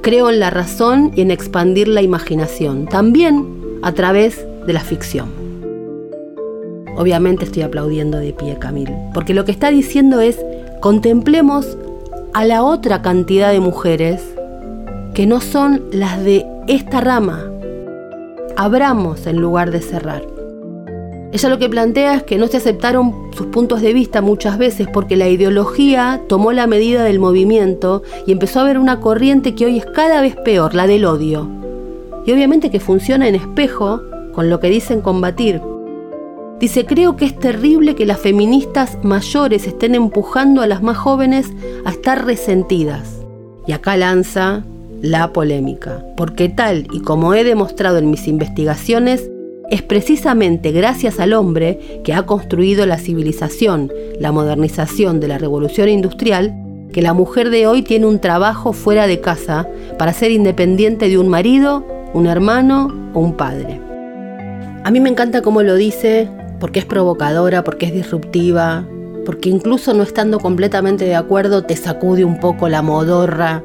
Creo 0.00 0.30
en 0.30 0.38
la 0.38 0.50
razón 0.50 1.10
y 1.16 1.22
en 1.22 1.32
expandir 1.32 1.88
la 1.88 2.02
imaginación, 2.02 2.86
también 2.86 3.44
a 3.82 3.92
través 3.92 4.46
de 4.64 4.72
la 4.72 4.78
ficción. 4.80 5.28
Obviamente 6.96 7.46
estoy 7.46 7.62
aplaudiendo 7.62 8.18
de 8.18 8.32
pie, 8.32 8.56
Camille, 8.56 8.94
porque 9.12 9.34
lo 9.34 9.44
que 9.44 9.50
está 9.52 9.70
diciendo 9.70 10.20
es, 10.20 10.38
contemplemos 10.80 11.76
a 12.32 12.44
la 12.44 12.62
otra 12.62 13.02
cantidad 13.02 13.50
de 13.50 13.58
mujeres 13.58 14.22
que 15.14 15.26
no 15.26 15.40
son 15.40 15.82
las 15.90 16.22
de 16.22 16.46
esta 16.68 17.00
rama. 17.00 17.44
Abramos 18.56 19.26
en 19.26 19.40
lugar 19.40 19.72
de 19.72 19.80
cerrar. 19.80 20.37
Ella 21.30 21.50
lo 21.50 21.58
que 21.58 21.68
plantea 21.68 22.14
es 22.14 22.22
que 22.22 22.38
no 22.38 22.46
se 22.46 22.56
aceptaron 22.56 23.30
sus 23.36 23.48
puntos 23.48 23.82
de 23.82 23.92
vista 23.92 24.22
muchas 24.22 24.56
veces 24.56 24.88
porque 24.90 25.14
la 25.14 25.28
ideología 25.28 26.22
tomó 26.26 26.52
la 26.52 26.66
medida 26.66 27.04
del 27.04 27.18
movimiento 27.18 28.02
y 28.26 28.32
empezó 28.32 28.60
a 28.60 28.62
haber 28.62 28.78
una 28.78 29.00
corriente 29.00 29.54
que 29.54 29.66
hoy 29.66 29.76
es 29.76 29.84
cada 29.84 30.22
vez 30.22 30.36
peor, 30.36 30.74
la 30.74 30.86
del 30.86 31.04
odio. 31.04 31.46
Y 32.24 32.32
obviamente 32.32 32.70
que 32.70 32.80
funciona 32.80 33.28
en 33.28 33.34
espejo 33.34 34.00
con 34.32 34.48
lo 34.48 34.58
que 34.58 34.70
dicen 34.70 35.02
combatir. 35.02 35.60
Dice, 36.60 36.86
creo 36.86 37.16
que 37.16 37.26
es 37.26 37.38
terrible 37.38 37.94
que 37.94 38.06
las 38.06 38.18
feministas 38.18 38.98
mayores 39.02 39.66
estén 39.66 39.94
empujando 39.94 40.62
a 40.62 40.66
las 40.66 40.82
más 40.82 40.96
jóvenes 40.96 41.52
a 41.84 41.90
estar 41.90 42.24
resentidas. 42.24 43.20
Y 43.66 43.72
acá 43.72 43.96
lanza 43.98 44.64
la 45.02 45.32
polémica, 45.32 46.04
porque 46.16 46.48
tal 46.48 46.88
y 46.90 47.00
como 47.00 47.34
he 47.34 47.44
demostrado 47.44 47.98
en 47.98 48.10
mis 48.10 48.26
investigaciones, 48.26 49.30
es 49.70 49.82
precisamente 49.82 50.72
gracias 50.72 51.20
al 51.20 51.34
hombre 51.34 52.00
que 52.02 52.14
ha 52.14 52.24
construido 52.24 52.86
la 52.86 52.98
civilización, 52.98 53.92
la 54.18 54.32
modernización 54.32 55.20
de 55.20 55.28
la 55.28 55.38
revolución 55.38 55.88
industrial, 55.88 56.54
que 56.92 57.02
la 57.02 57.12
mujer 57.12 57.50
de 57.50 57.66
hoy 57.66 57.82
tiene 57.82 58.06
un 58.06 58.18
trabajo 58.18 58.72
fuera 58.72 59.06
de 59.06 59.20
casa 59.20 59.68
para 59.98 60.14
ser 60.14 60.30
independiente 60.30 61.08
de 61.08 61.18
un 61.18 61.28
marido, 61.28 61.86
un 62.14 62.26
hermano 62.26 63.10
o 63.12 63.20
un 63.20 63.34
padre. 63.36 63.80
A 64.84 64.90
mí 64.90 65.00
me 65.00 65.10
encanta 65.10 65.42
cómo 65.42 65.62
lo 65.62 65.74
dice, 65.74 66.28
porque 66.60 66.78
es 66.78 66.86
provocadora, 66.86 67.62
porque 67.62 67.86
es 67.86 67.92
disruptiva, 67.92 68.86
porque 69.26 69.50
incluso 69.50 69.92
no 69.92 70.02
estando 70.02 70.40
completamente 70.40 71.04
de 71.04 71.14
acuerdo 71.14 71.64
te 71.64 71.76
sacude 71.76 72.24
un 72.24 72.40
poco 72.40 72.70
la 72.70 72.80
modorra 72.80 73.62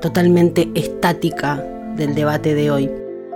totalmente 0.00 0.70
estática 0.74 1.62
del 1.94 2.14
debate 2.14 2.54
de 2.54 2.70
hoy. 2.70 2.90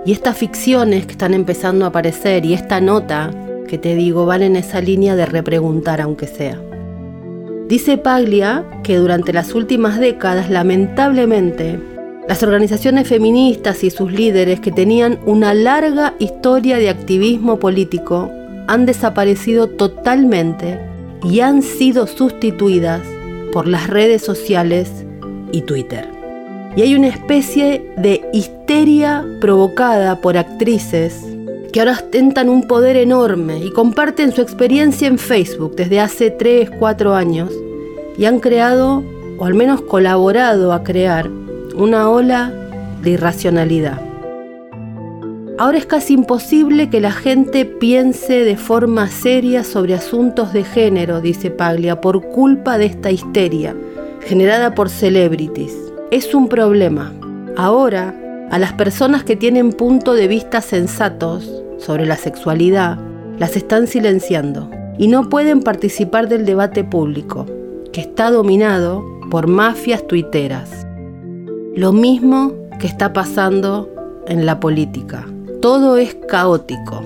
Y 0.05 0.11
estas 0.13 0.37
ficciones 0.37 1.05
que 1.05 1.11
están 1.11 1.33
empezando 1.33 1.85
a 1.85 1.89
aparecer 1.89 2.43
y 2.45 2.53
esta 2.53 2.81
nota 2.81 3.31
que 3.67 3.77
te 3.77 3.95
digo 3.95 4.25
van 4.25 4.41
en 4.41 4.55
esa 4.55 4.81
línea 4.81 5.15
de 5.15 5.25
repreguntar 5.25 6.01
aunque 6.01 6.27
sea. 6.27 6.59
Dice 7.67 7.97
Paglia 7.97 8.65
que 8.83 8.97
durante 8.97 9.31
las 9.31 9.53
últimas 9.53 9.99
décadas, 9.99 10.49
lamentablemente, 10.49 11.79
las 12.27 12.43
organizaciones 12.43 13.07
feministas 13.07 13.83
y 13.83 13.91
sus 13.91 14.11
líderes 14.11 14.59
que 14.59 14.71
tenían 14.71 15.19
una 15.25 15.53
larga 15.53 16.15
historia 16.19 16.77
de 16.77 16.89
activismo 16.89 17.59
político 17.59 18.29
han 18.67 18.85
desaparecido 18.85 19.67
totalmente 19.69 20.79
y 21.23 21.41
han 21.41 21.61
sido 21.61 22.07
sustituidas 22.07 23.01
por 23.53 23.67
las 23.67 23.87
redes 23.87 24.21
sociales 24.21 25.05
y 25.51 25.61
Twitter. 25.61 26.20
Y 26.75 26.81
hay 26.83 26.95
una 26.95 27.07
especie 27.07 27.93
de 27.97 28.21
histeria 28.31 29.25
provocada 29.41 30.21
por 30.21 30.37
actrices 30.37 31.21
que 31.73 31.79
ahora 31.79 31.93
ostentan 31.93 32.49
un 32.49 32.67
poder 32.67 32.97
enorme 32.97 33.59
y 33.59 33.71
comparten 33.71 34.31
su 34.31 34.41
experiencia 34.41 35.07
en 35.07 35.17
Facebook 35.17 35.75
desde 35.75 35.99
hace 35.99 36.31
3, 36.31 36.69
4 36.79 37.13
años 37.13 37.51
y 38.17 38.25
han 38.25 38.39
creado, 38.39 39.03
o 39.37 39.45
al 39.45 39.53
menos 39.53 39.81
colaborado 39.81 40.73
a 40.73 40.83
crear, 40.83 41.29
una 41.75 42.09
ola 42.09 42.53
de 43.01 43.11
irracionalidad. 43.11 44.01
Ahora 45.57 45.77
es 45.77 45.85
casi 45.85 46.13
imposible 46.13 46.89
que 46.89 47.01
la 47.01 47.11
gente 47.11 47.65
piense 47.65 48.43
de 48.43 48.57
forma 48.57 49.07
seria 49.07 49.63
sobre 49.63 49.93
asuntos 49.93 50.53
de 50.53 50.63
género, 50.63 51.21
dice 51.21 51.51
Paglia, 51.51 52.01
por 52.01 52.29
culpa 52.29 52.77
de 52.77 52.85
esta 52.85 53.11
histeria 53.11 53.75
generada 54.21 54.73
por 54.75 54.89
celebrities 54.89 55.90
es 56.11 56.35
un 56.35 56.49
problema. 56.49 57.13
Ahora, 57.55 58.13
a 58.51 58.59
las 58.59 58.73
personas 58.73 59.23
que 59.23 59.37
tienen 59.37 59.71
punto 59.71 60.13
de 60.13 60.27
vista 60.27 60.59
sensatos 60.59 61.49
sobre 61.77 62.05
la 62.05 62.17
sexualidad, 62.17 62.99
las 63.39 63.55
están 63.55 63.87
silenciando 63.87 64.69
y 64.97 65.07
no 65.07 65.29
pueden 65.29 65.61
participar 65.61 66.27
del 66.27 66.45
debate 66.45 66.83
público, 66.83 67.45
que 67.93 68.01
está 68.01 68.29
dominado 68.29 69.05
por 69.31 69.47
mafias 69.47 70.05
tuiteras. 70.05 70.85
Lo 71.75 71.93
mismo 71.93 72.53
que 72.77 72.87
está 72.87 73.13
pasando 73.13 73.89
en 74.27 74.45
la 74.45 74.59
política. 74.59 75.25
Todo 75.61 75.95
es 75.95 76.13
caótico. 76.27 77.01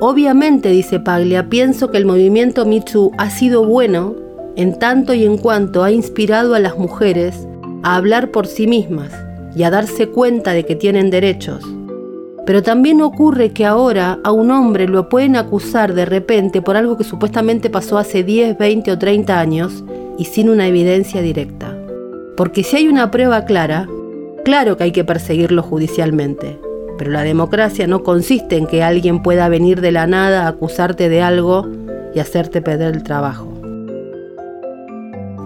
Obviamente, 0.00 0.68
dice 0.68 1.00
Paglia, 1.00 1.48
pienso 1.48 1.90
que 1.90 1.96
el 1.96 2.04
movimiento 2.04 2.66
Me 2.66 2.82
ha 3.16 3.30
sido 3.30 3.64
bueno 3.64 4.14
en 4.56 4.78
tanto 4.78 5.14
y 5.14 5.24
en 5.24 5.38
cuanto 5.38 5.82
ha 5.82 5.90
inspirado 5.90 6.54
a 6.54 6.60
las 6.60 6.76
mujeres 6.76 7.46
a 7.82 7.96
hablar 7.96 8.30
por 8.30 8.46
sí 8.46 8.66
mismas 8.66 9.12
y 9.54 9.64
a 9.64 9.70
darse 9.70 10.08
cuenta 10.08 10.52
de 10.52 10.64
que 10.64 10.76
tienen 10.76 11.10
derechos. 11.10 11.64
Pero 12.44 12.62
también 12.62 13.02
ocurre 13.02 13.50
que 13.50 13.64
ahora 13.64 14.18
a 14.24 14.32
un 14.32 14.50
hombre 14.50 14.88
lo 14.88 15.08
pueden 15.08 15.36
acusar 15.36 15.94
de 15.94 16.04
repente 16.04 16.60
por 16.60 16.76
algo 16.76 16.96
que 16.96 17.04
supuestamente 17.04 17.70
pasó 17.70 17.98
hace 17.98 18.24
10, 18.24 18.58
20 18.58 18.92
o 18.92 18.98
30 18.98 19.38
años 19.38 19.84
y 20.18 20.24
sin 20.24 20.48
una 20.48 20.66
evidencia 20.66 21.22
directa. 21.22 21.76
Porque 22.36 22.64
si 22.64 22.76
hay 22.76 22.88
una 22.88 23.10
prueba 23.10 23.44
clara, 23.44 23.88
claro 24.44 24.76
que 24.76 24.84
hay 24.84 24.92
que 24.92 25.04
perseguirlo 25.04 25.62
judicialmente. 25.62 26.58
Pero 26.98 27.10
la 27.10 27.22
democracia 27.22 27.86
no 27.86 28.02
consiste 28.02 28.56
en 28.56 28.66
que 28.66 28.82
alguien 28.82 29.22
pueda 29.22 29.48
venir 29.48 29.80
de 29.80 29.92
la 29.92 30.06
nada 30.06 30.44
a 30.44 30.48
acusarte 30.48 31.08
de 31.08 31.22
algo 31.22 31.68
y 32.14 32.18
hacerte 32.18 32.60
perder 32.60 32.94
el 32.94 33.02
trabajo. 33.02 33.48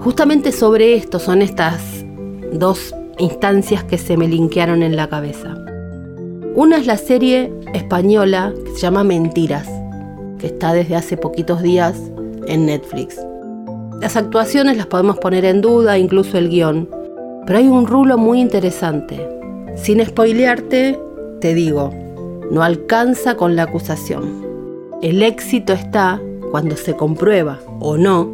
Justamente 0.00 0.52
sobre 0.52 0.94
esto 0.94 1.18
son 1.18 1.42
estas 1.42 1.95
dos 2.52 2.94
instancias 3.18 3.84
que 3.84 3.98
se 3.98 4.16
me 4.16 4.28
linkearon 4.28 4.82
en 4.82 4.96
la 4.96 5.08
cabeza. 5.08 5.54
Una 6.54 6.78
es 6.78 6.86
la 6.86 6.96
serie 6.96 7.52
española 7.74 8.52
que 8.64 8.70
se 8.72 8.78
llama 8.78 9.04
Mentiras, 9.04 9.68
que 10.38 10.46
está 10.46 10.72
desde 10.72 10.96
hace 10.96 11.16
poquitos 11.16 11.62
días 11.62 12.00
en 12.46 12.66
Netflix. 12.66 13.20
Las 14.00 14.16
actuaciones 14.16 14.76
las 14.76 14.86
podemos 14.86 15.18
poner 15.18 15.44
en 15.44 15.60
duda, 15.60 15.98
incluso 15.98 16.38
el 16.38 16.48
guion, 16.48 16.88
pero 17.46 17.58
hay 17.58 17.68
un 17.68 17.86
rulo 17.86 18.18
muy 18.18 18.40
interesante. 18.40 19.26
Sin 19.74 20.04
spoilearte, 20.04 20.98
te 21.40 21.54
digo, 21.54 21.92
no 22.50 22.62
alcanza 22.62 23.36
con 23.36 23.56
la 23.56 23.64
acusación. 23.64 24.44
El 25.02 25.22
éxito 25.22 25.72
está 25.72 26.20
cuando 26.50 26.76
se 26.76 26.94
comprueba 26.94 27.58
o 27.80 27.96
no 27.96 28.30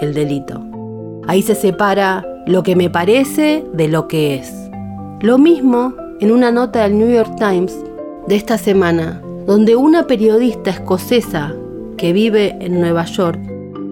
el 0.00 0.14
delito. 0.14 0.60
Ahí 1.26 1.42
se 1.42 1.54
separa 1.54 2.24
lo 2.46 2.62
que 2.62 2.74
me 2.76 2.90
parece 2.90 3.64
de 3.72 3.88
lo 3.88 4.08
que 4.08 4.34
es. 4.34 4.52
Lo 5.20 5.38
mismo 5.38 5.94
en 6.20 6.32
una 6.32 6.50
nota 6.50 6.82
del 6.82 6.98
New 6.98 7.10
York 7.10 7.36
Times 7.36 7.76
de 8.26 8.36
esta 8.36 8.58
semana, 8.58 9.22
donde 9.46 9.76
una 9.76 10.06
periodista 10.06 10.70
escocesa 10.70 11.54
que 11.96 12.12
vive 12.12 12.56
en 12.60 12.80
Nueva 12.80 13.04
York 13.04 13.38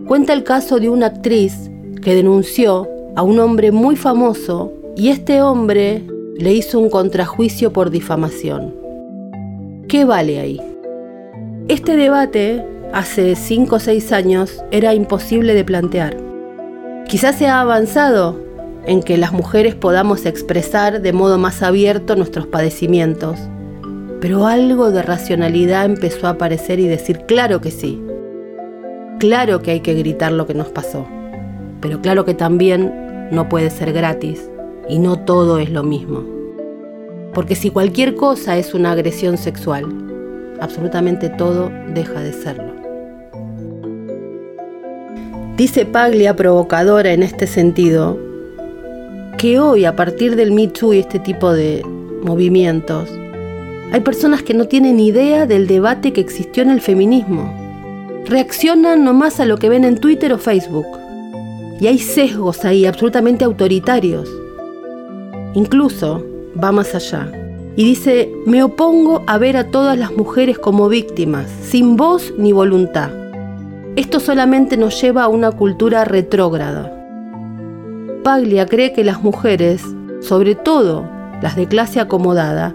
cuenta 0.06 0.32
el 0.32 0.42
caso 0.42 0.80
de 0.80 0.88
una 0.88 1.06
actriz 1.06 1.70
que 2.02 2.14
denunció 2.14 2.88
a 3.14 3.22
un 3.22 3.38
hombre 3.38 3.70
muy 3.70 3.96
famoso 3.96 4.72
y 4.96 5.08
este 5.08 5.42
hombre 5.42 6.02
le 6.36 6.52
hizo 6.52 6.80
un 6.80 6.90
contrajuicio 6.90 7.72
por 7.72 7.90
difamación. 7.90 8.74
¿Qué 9.88 10.04
vale 10.04 10.40
ahí? 10.40 10.60
Este 11.68 11.96
debate, 11.96 12.64
hace 12.92 13.36
5 13.36 13.76
o 13.76 13.78
6 13.78 14.12
años, 14.12 14.64
era 14.70 14.94
imposible 14.94 15.54
de 15.54 15.64
plantear 15.64 16.29
Quizás 17.10 17.34
se 17.34 17.48
ha 17.48 17.60
avanzado 17.60 18.38
en 18.86 19.02
que 19.02 19.18
las 19.18 19.32
mujeres 19.32 19.74
podamos 19.74 20.26
expresar 20.26 21.02
de 21.02 21.12
modo 21.12 21.38
más 21.38 21.60
abierto 21.60 22.14
nuestros 22.14 22.46
padecimientos, 22.46 23.36
pero 24.20 24.46
algo 24.46 24.92
de 24.92 25.02
racionalidad 25.02 25.86
empezó 25.86 26.28
a 26.28 26.30
aparecer 26.30 26.78
y 26.78 26.86
decir, 26.86 27.22
claro 27.26 27.60
que 27.60 27.72
sí, 27.72 28.00
claro 29.18 29.60
que 29.60 29.72
hay 29.72 29.80
que 29.80 29.94
gritar 29.94 30.30
lo 30.30 30.46
que 30.46 30.54
nos 30.54 30.68
pasó, 30.68 31.04
pero 31.80 32.00
claro 32.00 32.24
que 32.24 32.34
también 32.34 33.28
no 33.32 33.48
puede 33.48 33.70
ser 33.70 33.92
gratis 33.92 34.48
y 34.88 35.00
no 35.00 35.18
todo 35.18 35.58
es 35.58 35.68
lo 35.68 35.82
mismo. 35.82 36.22
Porque 37.34 37.56
si 37.56 37.70
cualquier 37.70 38.14
cosa 38.14 38.56
es 38.56 38.72
una 38.72 38.92
agresión 38.92 39.36
sexual, 39.36 39.84
absolutamente 40.60 41.28
todo 41.28 41.72
deja 41.92 42.20
de 42.20 42.32
serlo. 42.32 42.79
Dice 45.60 45.84
Paglia 45.84 46.34
provocadora 46.34 47.12
en 47.12 47.22
este 47.22 47.46
sentido 47.46 48.18
que 49.36 49.58
hoy 49.58 49.84
a 49.84 49.94
partir 49.94 50.34
del 50.34 50.52
Me 50.52 50.68
Too 50.68 50.94
y 50.94 51.00
este 51.00 51.18
tipo 51.18 51.52
de 51.52 51.84
movimientos 52.22 53.10
hay 53.92 54.00
personas 54.00 54.42
que 54.42 54.54
no 54.54 54.68
tienen 54.68 54.98
idea 54.98 55.44
del 55.44 55.66
debate 55.66 56.14
que 56.14 56.22
existió 56.22 56.62
en 56.62 56.70
el 56.70 56.80
feminismo. 56.80 57.52
Reaccionan 58.24 59.04
nomás 59.04 59.38
a 59.38 59.44
lo 59.44 59.58
que 59.58 59.68
ven 59.68 59.84
en 59.84 59.98
Twitter 59.98 60.32
o 60.32 60.38
Facebook. 60.38 60.86
Y 61.78 61.88
hay 61.88 61.98
sesgos 61.98 62.64
ahí 62.64 62.86
absolutamente 62.86 63.44
autoritarios. 63.44 64.30
Incluso 65.52 66.24
va 66.56 66.72
más 66.72 66.94
allá. 66.94 67.30
Y 67.76 67.84
dice, 67.84 68.32
me 68.46 68.62
opongo 68.62 69.24
a 69.26 69.36
ver 69.36 69.58
a 69.58 69.70
todas 69.70 69.98
las 69.98 70.16
mujeres 70.16 70.58
como 70.58 70.88
víctimas, 70.88 71.50
sin 71.60 71.98
voz 71.98 72.32
ni 72.38 72.52
voluntad. 72.52 73.19
Esto 74.00 74.18
solamente 74.18 74.78
nos 74.78 74.98
lleva 74.98 75.24
a 75.24 75.28
una 75.28 75.50
cultura 75.50 76.06
retrógrada. 76.06 76.90
Paglia 78.24 78.64
cree 78.64 78.94
que 78.94 79.04
las 79.04 79.22
mujeres, 79.22 79.82
sobre 80.22 80.54
todo 80.54 81.06
las 81.42 81.54
de 81.54 81.68
clase 81.68 82.00
acomodada, 82.00 82.74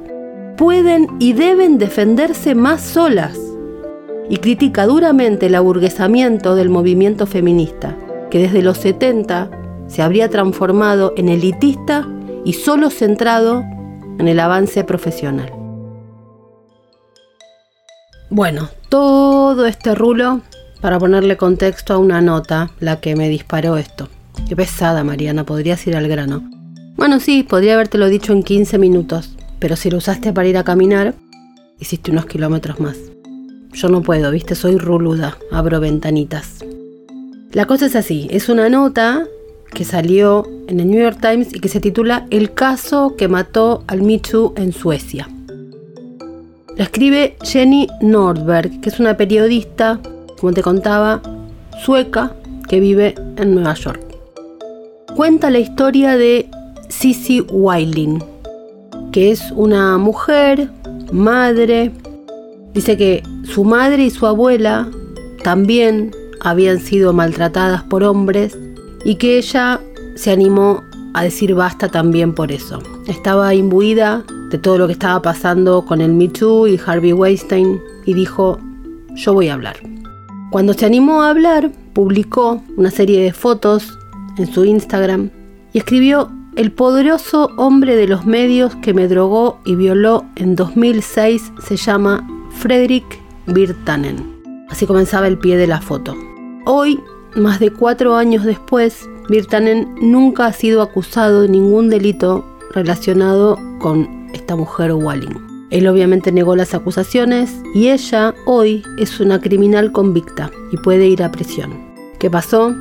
pueden 0.56 1.08
y 1.20 1.34
deben 1.34 1.80
defenderse 1.80 2.54
más 2.54 2.82
solas 2.82 3.40
y 4.30 4.38
critica 4.38 4.86
duramente 4.86 5.48
el 5.48 5.56
aburguesamiento 5.56 6.54
del 6.54 6.70
movimiento 6.70 7.26
feminista, 7.26 7.98
que 8.30 8.38
desde 8.38 8.62
los 8.62 8.78
70 8.78 9.50
se 9.88 10.04
habría 10.04 10.30
transformado 10.30 11.12
en 11.18 11.30
elitista 11.30 12.08
y 12.44 12.54
solo 12.54 12.92
centrado 12.92 13.64
en 14.20 14.28
el 14.28 14.40
avance 14.40 14.84
profesional. 14.84 15.52
Bueno, 18.30 18.70
todo 18.90 19.66
este 19.66 19.96
rulo 19.96 20.42
para 20.82 21.00
ponerle 21.00 21.38
contexto 21.38 21.94
a 21.94 21.98
una 21.98 22.22
nota, 22.22 22.72
la 22.80 23.00
que 23.00 23.16
me 23.16 23.30
disparó 23.30 23.78
esto. 23.78 24.10
Qué 24.48 24.56
pesada, 24.56 25.04
Mariana, 25.04 25.46
podrías 25.46 25.86
ir 25.88 25.96
al 25.96 26.08
grano. 26.08 26.50
Bueno, 26.96 27.20
sí, 27.20 27.44
podría 27.44 27.74
habértelo 27.74 28.08
dicho 28.08 28.34
en 28.34 28.44
15 28.44 28.78
minutos, 28.78 29.36
pero 29.60 29.76
si 29.76 29.90
lo 29.90 29.98
usaste 29.98 30.32
para 30.32 30.48
ir 30.48 30.58
a 30.58 30.64
caminar, 30.64 31.14
hiciste 31.80 32.12
unos 32.12 32.26
kilómetros 32.26 32.80
más. 32.80 32.98
Yo 33.74 33.90
no 33.90 34.02
puedo, 34.02 34.32
viste, 34.32 34.56
soy 34.56 34.78
ruluda, 34.78 35.38
abro 35.52 35.80
ventanitas. 35.80 36.64
La 37.52 37.66
cosa 37.66 37.88
es 37.88 37.96
así, 37.96 38.28
es 38.32 38.48
una 38.48 38.70
nota 38.70 39.26
que 39.74 39.84
salió 39.84 40.48
en 40.68 40.80
el 40.80 40.90
New 40.90 41.02
York 41.02 41.20
Times 41.22 41.54
y 41.54 41.60
que 41.60 41.68
se 41.68 41.82
titula 41.82 42.26
El 42.30 42.54
caso 42.54 43.16
que 43.18 43.28
mató 43.28 43.84
al 43.88 44.02
Me 44.02 44.22
en 44.56 44.72
Suecia. 44.72 45.30
La 46.78 46.84
escribe 46.84 47.36
Jenny 47.44 47.88
Nordberg, 48.02 48.82
que 48.82 48.90
es 48.90 49.00
una 49.00 49.18
periodista 49.18 50.00
como 50.40 50.54
te 50.54 50.62
contaba, 50.62 51.22
sueca 51.84 52.34
que 52.68 52.80
vive 52.80 53.16
en 53.38 53.56
Nueva 53.56 53.74
York. 53.74 54.02
Cuenta 55.16 55.50
la 55.50 55.60
historia 55.60 56.18
de 56.18 56.50
Sissy 56.90 57.42
Weiling, 57.42 58.24
que 59.12 59.32
es 59.32 59.52
una 59.52 59.98
mujer, 59.98 60.70
madre. 61.12 61.92
Dice 62.74 62.98
que 62.98 63.24
su 63.44 63.64
madre 63.64 64.06
y 64.06 64.10
su 64.10 64.26
abuela 64.28 64.90
también 65.44 66.12
habían 66.42 66.80
sido 66.80 67.14
maltratadas 67.14 67.84
por 67.84 68.04
hombres 68.04 68.58
y 69.04 69.16
que 69.16 69.38
ella 69.38 69.80
se 70.16 70.32
animó 70.32 70.84
a 71.14 71.24
decir 71.24 71.56
basta 71.56 71.88
también 71.88 72.34
por 72.34 72.52
eso. 72.52 72.80
Estaba 73.08 73.54
imbuida 73.54 74.24
de 74.50 74.58
todo 74.58 74.78
lo 74.78 74.88
que 74.88 74.94
estaba 74.94 75.22
pasando 75.22 75.86
con 75.86 76.02
el 76.02 76.14
Me 76.14 76.28
Too 76.28 76.68
y 76.68 76.80
Harvey 76.86 77.14
Weinstein 77.14 77.80
y 78.06 78.14
dijo, 78.14 78.60
yo 79.16 79.34
voy 79.34 79.48
a 79.48 79.54
hablar. 79.54 79.95
Cuando 80.56 80.74
se 80.74 80.86
animó 80.86 81.22
a 81.22 81.32
hablar, 81.32 81.70
publicó 81.92 82.64
una 82.78 82.90
serie 82.90 83.22
de 83.22 83.34
fotos 83.34 84.00
en 84.38 84.48
su 84.48 84.64
Instagram 84.64 85.30
y 85.74 85.80
escribió 85.80 86.32
El 86.56 86.72
poderoso 86.72 87.52
hombre 87.58 87.98
de 87.98 88.08
los 88.08 88.26
medios 88.26 88.74
que 88.78 88.94
me 88.94 89.10
drogó 89.10 89.60
y 89.66 89.76
violó 89.76 90.24
en 90.38 90.56
2006 90.56 91.52
se 91.62 91.76
llama 91.76 92.26
Frederick 92.52 93.04
Virtanen. 93.48 94.66
Así 94.70 94.86
comenzaba 94.86 95.28
el 95.28 95.38
pie 95.38 95.58
de 95.58 95.68
la 95.68 95.82
foto. 95.82 96.16
Hoy, 96.66 97.02
más 97.36 97.60
de 97.60 97.72
cuatro 97.72 98.16
años 98.16 98.46
después, 98.46 99.10
Virtanen 99.28 99.94
nunca 100.00 100.46
ha 100.46 100.54
sido 100.54 100.82
acusado 100.82 101.42
de 101.42 101.50
ningún 101.50 101.90
delito 101.90 102.46
relacionado 102.72 103.60
con 103.82 104.30
esta 104.34 104.56
mujer 104.56 104.94
Walling. 104.94 105.55
Él 105.72 105.88
obviamente 105.88 106.32
negó 106.32 106.56
las 106.56 106.74
acusaciones 106.74 107.52
y 107.74 107.90
ella 107.90 108.34
hoy 108.46 108.84
es 108.98 109.20
una 109.20 109.42
criminal 109.42 109.92
convicta 109.92 110.52
y 110.72 110.78
puede 110.78 111.08
ir 111.08 111.24
a 111.24 111.32
prisión. 111.32 111.74
¿Qué 112.20 112.30
pasó? 112.30 112.74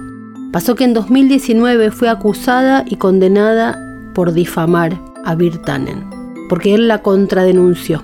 Pasó 0.52 0.74
que 0.74 0.84
en 0.84 0.94
2019 0.94 1.90
fue 1.90 2.08
acusada 2.08 2.84
y 2.86 2.96
condenada 2.96 3.80
por 4.14 4.32
difamar 4.32 5.00
a 5.24 5.34
Virtanen, 5.34 6.04
porque 6.48 6.74
él 6.74 6.86
la 6.86 7.02
contradenunció. 7.02 8.02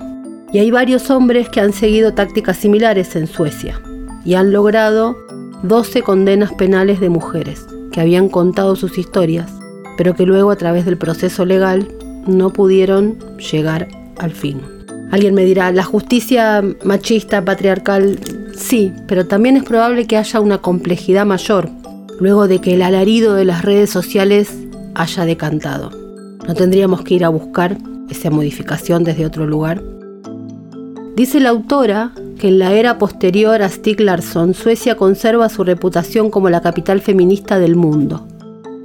Y 0.51 0.59
hay 0.59 0.71
varios 0.71 1.09
hombres 1.09 1.47
que 1.47 1.61
han 1.61 1.71
seguido 1.71 2.13
tácticas 2.13 2.57
similares 2.57 3.15
en 3.15 3.27
Suecia 3.27 3.79
y 4.25 4.33
han 4.33 4.51
logrado 4.51 5.15
12 5.63 6.01
condenas 6.01 6.51
penales 6.53 6.99
de 6.99 7.09
mujeres 7.09 7.65
que 7.91 8.01
habían 8.01 8.27
contado 8.27 8.75
sus 8.75 8.97
historias, 8.97 9.49
pero 9.97 10.15
que 10.15 10.25
luego 10.25 10.51
a 10.51 10.57
través 10.57 10.85
del 10.85 10.97
proceso 10.97 11.45
legal 11.45 11.87
no 12.27 12.51
pudieron 12.51 13.17
llegar 13.37 13.87
al 14.21 14.31
fin. 14.31 14.61
Alguien 15.11 15.33
me 15.33 15.43
dirá, 15.43 15.71
la 15.71 15.83
justicia 15.83 16.63
machista, 16.83 17.43
patriarcal, 17.43 18.17
sí, 18.55 18.93
pero 19.07 19.27
también 19.27 19.57
es 19.57 19.63
probable 19.63 20.07
que 20.07 20.17
haya 20.17 20.39
una 20.39 20.59
complejidad 20.59 21.25
mayor, 21.25 21.69
luego 22.19 22.47
de 22.47 22.59
que 22.59 22.75
el 22.75 22.81
alarido 22.81 23.33
de 23.33 23.45
las 23.45 23.63
redes 23.63 23.89
sociales 23.89 24.55
haya 24.95 25.25
decantado. 25.25 25.91
¿No 26.47 26.53
tendríamos 26.53 27.01
que 27.01 27.15
ir 27.15 27.25
a 27.25 27.29
buscar 27.29 27.77
esa 28.09 28.29
modificación 28.29 29.03
desde 29.03 29.25
otro 29.25 29.45
lugar? 29.45 29.83
Dice 31.15 31.39
la 31.39 31.49
autora 31.49 32.13
que 32.39 32.47
en 32.47 32.59
la 32.59 32.73
era 32.73 32.97
posterior 32.97 33.61
a 33.61 33.69
Stig 33.69 33.99
Larsson, 33.99 34.53
Suecia 34.53 34.95
conserva 34.95 35.49
su 35.49 35.63
reputación 35.63 36.31
como 36.31 36.49
la 36.49 36.61
capital 36.61 37.01
feminista 37.01 37.59
del 37.59 37.75
mundo. 37.75 38.25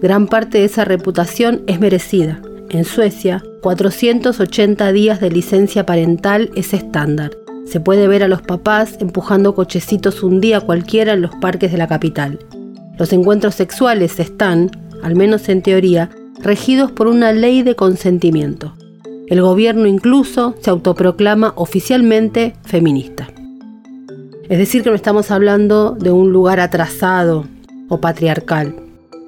Gran 0.03 0.27
parte 0.27 0.59
de 0.59 0.64
esa 0.64 0.85
reputación 0.85 1.62
es 1.66 1.81
merecida. 1.81 2.42
En 2.70 2.85
Suecia, 2.85 3.44
480 3.62 4.90
días 4.92 5.20
de 5.20 5.31
licencia 5.31 5.87
parental 5.87 6.50
es 6.57 6.74
estándar. 6.74 7.31
Se 7.64 7.79
puede 7.79 8.09
ver 8.09 8.24
a 8.24 8.29
los 8.29 8.42
papás 8.42 8.96
empujando 9.00 9.55
cochecitos 9.55 10.24
un 10.24 10.40
día 10.40 10.61
cualquiera 10.61 11.12
en 11.12 11.22
los 11.22 11.35
parques 11.37 11.70
de 11.70 11.79
la 11.79 11.87
capital. 11.87 12.40
Los 12.98 13.12
encuentros 13.12 13.55
sexuales 13.55 14.18
están, 14.18 14.70
al 15.02 15.14
menos 15.14 15.48
en 15.48 15.62
teoría, 15.62 16.11
regidos 16.40 16.90
por 16.90 17.07
una 17.07 17.33
ley 17.33 17.62
de 17.62 17.76
consentimiento. 17.76 18.74
El 19.29 19.42
gobierno 19.42 19.87
incluso 19.87 20.57
se 20.61 20.70
autoproclama 20.70 21.52
oficialmente 21.57 22.55
feminista. 22.64 23.29
Es 24.48 24.59
decir, 24.59 24.83
que 24.83 24.90
no 24.90 24.96
estamos 24.96 25.31
hablando 25.31 25.92
de 25.92 26.11
un 26.11 26.33
lugar 26.33 26.59
atrasado 26.59 27.46
o 27.88 28.00
patriarcal. 28.00 28.74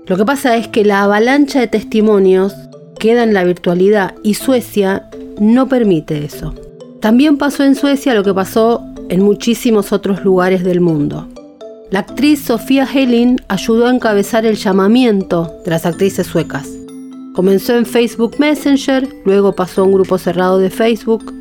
Lo 0.07 0.17
que 0.17 0.25
pasa 0.25 0.57
es 0.57 0.69
que 0.69 0.85
la 0.85 1.03
avalancha 1.03 1.61
de 1.61 1.67
testimonios 1.67 2.55
queda 2.99 3.23
en 3.23 3.35
la 3.35 3.45
virtualidad 3.45 4.15
y 4.23 4.35
Suecia 4.35 5.09
no 5.41 5.69
permite 5.69 6.25
eso. 6.25 6.55
También 7.01 7.39
pasó 7.39 7.65
en 7.65 7.75
Suecia 7.75 8.15
lo 8.15 8.25
que 8.25 8.35
pasó 8.35 8.83
en 9.09 9.23
muchísimos 9.23 9.93
otros 9.93 10.25
lugares 10.25 10.65
del 10.65 10.81
mundo. 10.81 11.29
La 11.91 12.01
actriz 12.01 12.43
Sofía 12.43 12.87
Helin 12.93 13.41
ayudó 13.49 13.87
a 13.87 13.91
encabezar 13.91 14.45
el 14.45 14.57
llamamiento 14.57 15.55
de 15.65 15.71
las 15.71 15.87
actrices 15.87 16.27
suecas. 16.27 16.69
Comenzó 17.35 17.77
en 17.77 17.87
Facebook 17.87 18.35
Messenger, 18.39 19.09
luego 19.25 19.55
pasó 19.55 19.83
a 19.83 19.85
un 19.85 19.93
grupo 19.93 20.19
cerrado 20.19 20.59
de 20.59 20.71
Facebook. 20.71 21.33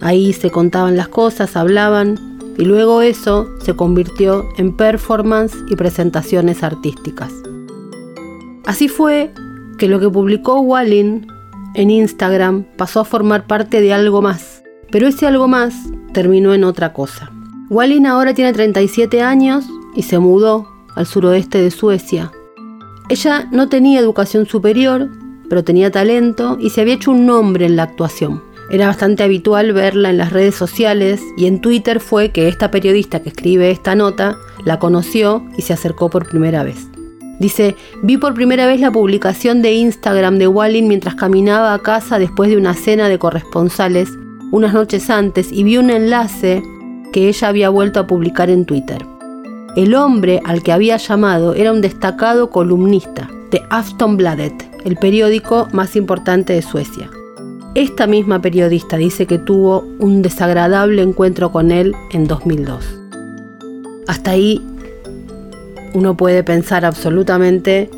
Ahí 0.00 0.32
se 0.32 0.50
contaban 0.50 0.96
las 0.96 1.08
cosas, 1.08 1.56
hablaban, 1.56 2.18
y 2.58 2.64
luego 2.64 3.00
eso 3.00 3.48
se 3.64 3.74
convirtió 3.74 4.44
en 4.58 4.76
performance 4.76 5.54
y 5.70 5.76
presentaciones 5.76 6.62
artísticas. 6.62 7.32
Así 8.66 8.88
fue 8.88 9.30
que 9.78 9.88
lo 9.88 10.00
que 10.00 10.10
publicó 10.10 10.60
Wallin 10.60 11.26
en 11.74 11.90
Instagram 11.90 12.64
pasó 12.76 13.00
a 13.00 13.04
formar 13.04 13.46
parte 13.46 13.80
de 13.80 13.92
algo 13.92 14.22
más, 14.22 14.62
pero 14.90 15.06
ese 15.06 15.26
algo 15.26 15.48
más 15.48 15.74
terminó 16.12 16.54
en 16.54 16.64
otra 16.64 16.92
cosa. 16.92 17.30
Wallin 17.68 18.06
ahora 18.06 18.32
tiene 18.32 18.52
37 18.52 19.22
años 19.22 19.66
y 19.94 20.02
se 20.02 20.18
mudó 20.18 20.68
al 20.94 21.06
suroeste 21.06 21.60
de 21.60 21.70
Suecia. 21.70 22.32
Ella 23.08 23.48
no 23.52 23.68
tenía 23.68 24.00
educación 24.00 24.46
superior, 24.46 25.10
pero 25.48 25.64
tenía 25.64 25.90
talento 25.90 26.56
y 26.60 26.70
se 26.70 26.80
había 26.80 26.94
hecho 26.94 27.10
un 27.10 27.26
nombre 27.26 27.66
en 27.66 27.76
la 27.76 27.84
actuación. 27.84 28.42
Era 28.70 28.88
bastante 28.88 29.22
habitual 29.22 29.72
verla 29.72 30.10
en 30.10 30.18
las 30.18 30.32
redes 30.32 30.56
sociales 30.56 31.20
y 31.36 31.46
en 31.46 31.60
Twitter 31.60 32.00
fue 32.00 32.30
que 32.30 32.48
esta 32.48 32.70
periodista 32.70 33.22
que 33.22 33.28
escribe 33.28 33.70
esta 33.70 33.94
nota 33.94 34.36
la 34.64 34.80
conoció 34.80 35.44
y 35.56 35.62
se 35.62 35.72
acercó 35.72 36.10
por 36.10 36.28
primera 36.28 36.64
vez. 36.64 36.88
Dice, 37.38 37.76
vi 38.02 38.16
por 38.16 38.34
primera 38.34 38.66
vez 38.66 38.80
la 38.80 38.90
publicación 38.90 39.62
de 39.62 39.74
Instagram 39.74 40.38
de 40.38 40.48
Wallin 40.48 40.88
mientras 40.88 41.14
caminaba 41.14 41.74
a 41.74 41.78
casa 41.80 42.18
después 42.18 42.50
de 42.50 42.56
una 42.56 42.74
cena 42.74 43.08
de 43.08 43.18
corresponsales 43.18 44.08
unas 44.52 44.72
noches 44.72 45.10
antes 45.10 45.50
y 45.52 45.64
vi 45.64 45.76
un 45.76 45.90
enlace 45.90 46.62
que 47.12 47.28
ella 47.28 47.48
había 47.48 47.68
vuelto 47.68 48.00
a 48.00 48.06
publicar 48.06 48.48
en 48.50 48.64
Twitter. 48.64 49.04
El 49.76 49.94
hombre 49.94 50.40
al 50.44 50.62
que 50.62 50.72
había 50.72 50.96
llamado 50.96 51.54
era 51.54 51.72
un 51.72 51.82
destacado 51.82 52.48
columnista 52.50 53.28
de 53.50 53.62
Aftonbladet, 53.70 54.54
el 54.84 54.96
periódico 54.96 55.68
más 55.72 55.96
importante 55.96 56.54
de 56.54 56.62
Suecia. 56.62 57.10
Esta 57.74 58.06
misma 58.06 58.40
periodista 58.40 58.96
dice 58.96 59.26
que 59.26 59.38
tuvo 59.38 59.80
un 59.98 60.22
desagradable 60.22 61.02
encuentro 61.02 61.52
con 61.52 61.70
él 61.70 61.94
en 62.12 62.26
2002. 62.26 62.98
Hasta 64.08 64.30
ahí 64.30 64.62
uno 65.94 66.16
puede 66.16 66.42
pensar 66.44 66.84
absolutamente 66.84 67.90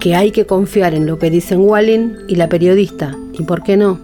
que 0.00 0.14
hay 0.14 0.30
que 0.30 0.46
confiar 0.46 0.94
en 0.94 1.06
lo 1.06 1.18
que 1.18 1.30
dicen 1.30 1.60
Wallin 1.60 2.18
y 2.28 2.36
la 2.36 2.48
periodista, 2.48 3.16
y 3.32 3.42
por 3.42 3.62
qué 3.62 3.76
no. 3.76 3.98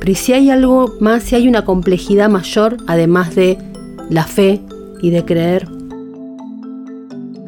Pero 0.00 0.14
si 0.14 0.32
hay 0.32 0.50
algo 0.50 0.94
más, 1.00 1.22
si 1.22 1.34
hay 1.34 1.48
una 1.48 1.64
complejidad 1.64 2.28
mayor, 2.28 2.76
además 2.86 3.34
de 3.34 3.58
la 4.10 4.24
fe 4.24 4.60
y 5.00 5.10
de 5.10 5.24
creer. 5.24 5.68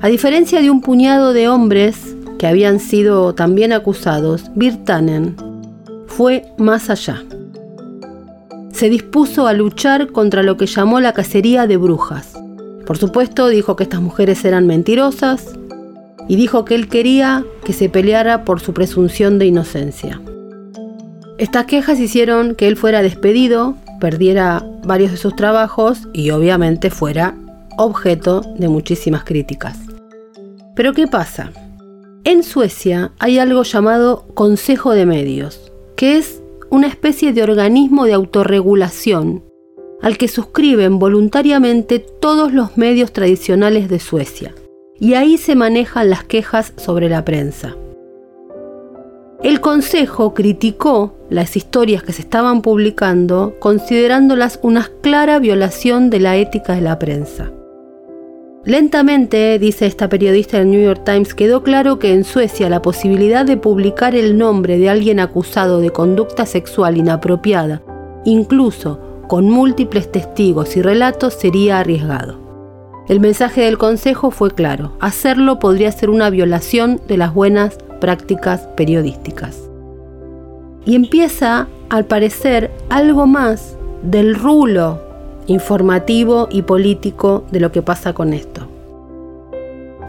A 0.00 0.08
diferencia 0.08 0.60
de 0.62 0.70
un 0.70 0.80
puñado 0.80 1.32
de 1.32 1.48
hombres 1.48 2.16
que 2.38 2.46
habían 2.46 2.78
sido 2.78 3.34
también 3.34 3.72
acusados, 3.72 4.50
Virtanen 4.54 5.36
fue 6.06 6.44
más 6.56 6.88
allá. 6.88 7.22
Se 8.72 8.88
dispuso 8.88 9.48
a 9.48 9.52
luchar 9.52 10.12
contra 10.12 10.44
lo 10.44 10.56
que 10.56 10.66
llamó 10.66 11.00
la 11.00 11.12
cacería 11.12 11.66
de 11.66 11.76
brujas. 11.76 12.37
Por 12.88 12.96
supuesto, 12.96 13.48
dijo 13.48 13.76
que 13.76 13.82
estas 13.82 14.00
mujeres 14.00 14.42
eran 14.46 14.66
mentirosas 14.66 15.58
y 16.26 16.36
dijo 16.36 16.64
que 16.64 16.74
él 16.74 16.88
quería 16.88 17.44
que 17.62 17.74
se 17.74 17.90
peleara 17.90 18.46
por 18.46 18.60
su 18.60 18.72
presunción 18.72 19.38
de 19.38 19.44
inocencia. 19.44 20.22
Estas 21.36 21.66
quejas 21.66 22.00
hicieron 22.00 22.54
que 22.54 22.66
él 22.66 22.78
fuera 22.78 23.02
despedido, 23.02 23.74
perdiera 24.00 24.64
varios 24.84 25.10
de 25.10 25.18
sus 25.18 25.36
trabajos 25.36 26.08
y 26.14 26.30
obviamente 26.30 26.88
fuera 26.88 27.34
objeto 27.76 28.40
de 28.56 28.68
muchísimas 28.68 29.22
críticas. 29.22 29.76
Pero 30.74 30.94
¿qué 30.94 31.06
pasa? 31.06 31.52
En 32.24 32.42
Suecia 32.42 33.12
hay 33.18 33.38
algo 33.38 33.64
llamado 33.64 34.24
Consejo 34.32 34.92
de 34.92 35.04
Medios 35.04 35.70
que 35.94 36.16
es 36.16 36.42
una 36.70 36.86
especie 36.86 37.34
de 37.34 37.42
organismo 37.42 38.06
de 38.06 38.14
autorregulación 38.14 39.42
al 40.02 40.18
que 40.18 40.28
suscriben 40.28 40.98
voluntariamente 40.98 41.98
todos 41.98 42.52
los 42.52 42.76
medios 42.76 43.12
tradicionales 43.12 43.88
de 43.88 43.98
Suecia, 43.98 44.54
y 44.98 45.14
ahí 45.14 45.38
se 45.38 45.54
manejan 45.54 46.10
las 46.10 46.24
quejas 46.24 46.72
sobre 46.76 47.08
la 47.08 47.24
prensa. 47.24 47.76
El 49.42 49.60
Consejo 49.60 50.34
criticó 50.34 51.14
las 51.30 51.56
historias 51.56 52.02
que 52.02 52.12
se 52.12 52.22
estaban 52.22 52.60
publicando 52.60 53.54
considerándolas 53.60 54.58
una 54.62 54.90
clara 55.00 55.38
violación 55.38 56.10
de 56.10 56.18
la 56.18 56.36
ética 56.36 56.74
de 56.74 56.80
la 56.80 56.98
prensa. 56.98 57.52
Lentamente, 58.64 59.58
dice 59.60 59.86
esta 59.86 60.08
periodista 60.08 60.58
del 60.58 60.70
New 60.70 60.82
York 60.82 61.02
Times, 61.04 61.34
quedó 61.34 61.62
claro 61.62 62.00
que 62.00 62.12
en 62.12 62.24
Suecia 62.24 62.68
la 62.68 62.82
posibilidad 62.82 63.46
de 63.46 63.56
publicar 63.56 64.16
el 64.16 64.36
nombre 64.36 64.76
de 64.76 64.90
alguien 64.90 65.20
acusado 65.20 65.80
de 65.80 65.90
conducta 65.90 66.44
sexual 66.44 66.96
inapropiada, 66.96 67.80
incluso 68.24 69.07
con 69.28 69.48
múltiples 69.48 70.10
testigos 70.10 70.76
y 70.76 70.82
relatos, 70.82 71.34
sería 71.34 71.78
arriesgado. 71.78 72.38
El 73.08 73.20
mensaje 73.20 73.60
del 73.60 73.78
Consejo 73.78 74.30
fue 74.30 74.50
claro, 74.50 74.92
hacerlo 75.00 75.58
podría 75.58 75.92
ser 75.92 76.10
una 76.10 76.30
violación 76.30 77.00
de 77.06 77.16
las 77.18 77.32
buenas 77.32 77.78
prácticas 78.00 78.62
periodísticas. 78.76 79.68
Y 80.84 80.96
empieza, 80.96 81.68
al 81.90 82.06
parecer, 82.06 82.70
algo 82.88 83.26
más 83.26 83.76
del 84.02 84.34
rulo 84.34 85.00
informativo 85.46 86.48
y 86.50 86.62
político 86.62 87.44
de 87.50 87.60
lo 87.60 87.70
que 87.70 87.82
pasa 87.82 88.12
con 88.12 88.32
esto. 88.32 88.66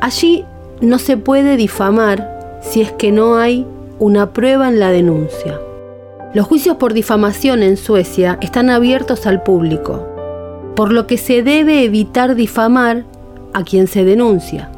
Allí 0.02 0.46
no 0.82 0.98
se 0.98 1.18
puede 1.18 1.58
difamar 1.58 2.60
si 2.62 2.82
es 2.82 2.92
que 2.94 3.12
no 3.12 3.38
hay 3.38 3.66
una 4.00 4.32
prueba 4.32 4.70
en 4.70 4.80
la 4.80 4.92
denuncia. 4.92 5.60
Los 6.32 6.46
juicios 6.46 6.78
por 6.78 6.94
difamación 6.94 7.64
en 7.64 7.76
Suecia 7.76 8.38
están 8.40 8.70
abiertos 8.70 9.26
al 9.26 9.42
público, 9.42 10.06
por 10.76 10.94
lo 10.94 11.08
que 11.08 11.18
se 11.18 11.42
debe 11.42 11.84
evitar 11.84 12.36
difamar 12.36 13.04
a 13.54 13.64
quien 13.64 13.88
se 13.88 14.06
denuncia. 14.06 14.70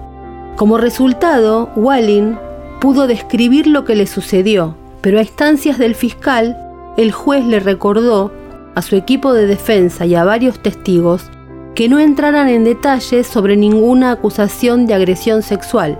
Como 0.55 0.77
resultado, 0.77 1.69
Wallin 1.75 2.37
pudo 2.79 3.05
describir 3.05 3.67
lo 3.67 3.83
que 3.83 3.97
le 3.97 4.07
sucedió, 4.07 4.75
pero 5.01 5.19
a 5.19 5.23
instancias 5.23 5.77
del 5.77 5.93
fiscal, 5.93 6.57
el 6.95 7.11
juez 7.11 7.45
le 7.45 7.59
recordó 7.59 8.31
a 8.73 8.81
su 8.81 8.95
equipo 8.95 9.33
de 9.33 9.45
defensa 9.45 10.05
y 10.05 10.15
a 10.15 10.23
varios 10.23 10.57
testigos 10.63 11.29
que 11.75 11.89
no 11.89 11.99
entraran 11.99 12.47
en 12.47 12.63
detalles 12.63 13.27
sobre 13.27 13.57
ninguna 13.57 14.11
acusación 14.11 14.87
de 14.87 14.93
agresión 14.93 15.41
sexual. 15.41 15.99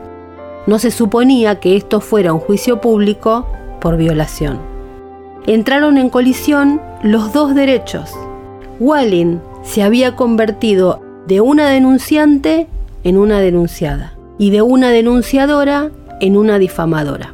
No 0.66 0.80
se 0.80 0.92
suponía 0.92 1.60
que 1.60 1.76
esto 1.76 2.00
fuera 2.00 2.32
un 2.32 2.40
juicio 2.40 2.80
público 2.80 3.48
por 3.82 3.98
violación. 3.98 4.72
Entraron 5.48 5.98
en 5.98 6.10
colisión 6.10 6.82
los 7.04 7.34
dos 7.34 7.56
derechos. 7.56 8.12
Wallin 8.80 9.42
se 9.64 9.84
había 9.84 10.16
convertido 10.16 11.02
de 11.28 11.42
una 11.42 11.70
denunciante 11.70 12.68
en 13.04 13.18
una 13.18 13.40
denunciada 13.40 14.14
y 14.38 14.52
de 14.52 14.62
una 14.62 14.90
denunciadora 14.90 15.92
en 16.20 16.38
una 16.38 16.60
difamadora. 16.60 17.34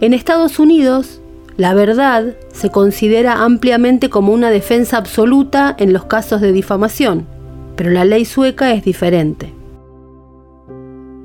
En 0.00 0.14
Estados 0.14 0.58
Unidos, 0.58 1.20
la 1.56 1.74
verdad 1.74 2.34
se 2.52 2.70
considera 2.70 3.42
ampliamente 3.42 4.10
como 4.10 4.32
una 4.32 4.50
defensa 4.50 4.96
absoluta 4.96 5.74
en 5.78 5.92
los 5.92 6.04
casos 6.04 6.40
de 6.40 6.52
difamación, 6.52 7.26
pero 7.76 7.90
la 7.90 8.04
ley 8.04 8.24
sueca 8.24 8.72
es 8.72 8.84
diferente. 8.84 9.55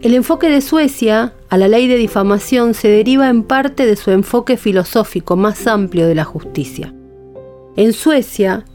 El 0.01 0.15
enfoque 0.15 0.49
de 0.49 0.61
Suecia 0.61 1.33
a 1.49 1.57
la 1.59 1.67
ley 1.67 1.87
de 1.87 1.95
difamación 1.95 2.73
se 2.73 2.87
deriva 2.87 3.29
en 3.29 3.43
parte 3.43 3.85
de 3.85 3.95
su 3.95 4.09
enfoque 4.09 4.57
filosófico 4.57 5.35
más 5.35 5.67
amplio 5.67 6.07
de 6.07 6.15
la 6.15 6.23
justicia. 6.23 6.91
En 7.75 7.93
Suecia, 7.93 8.65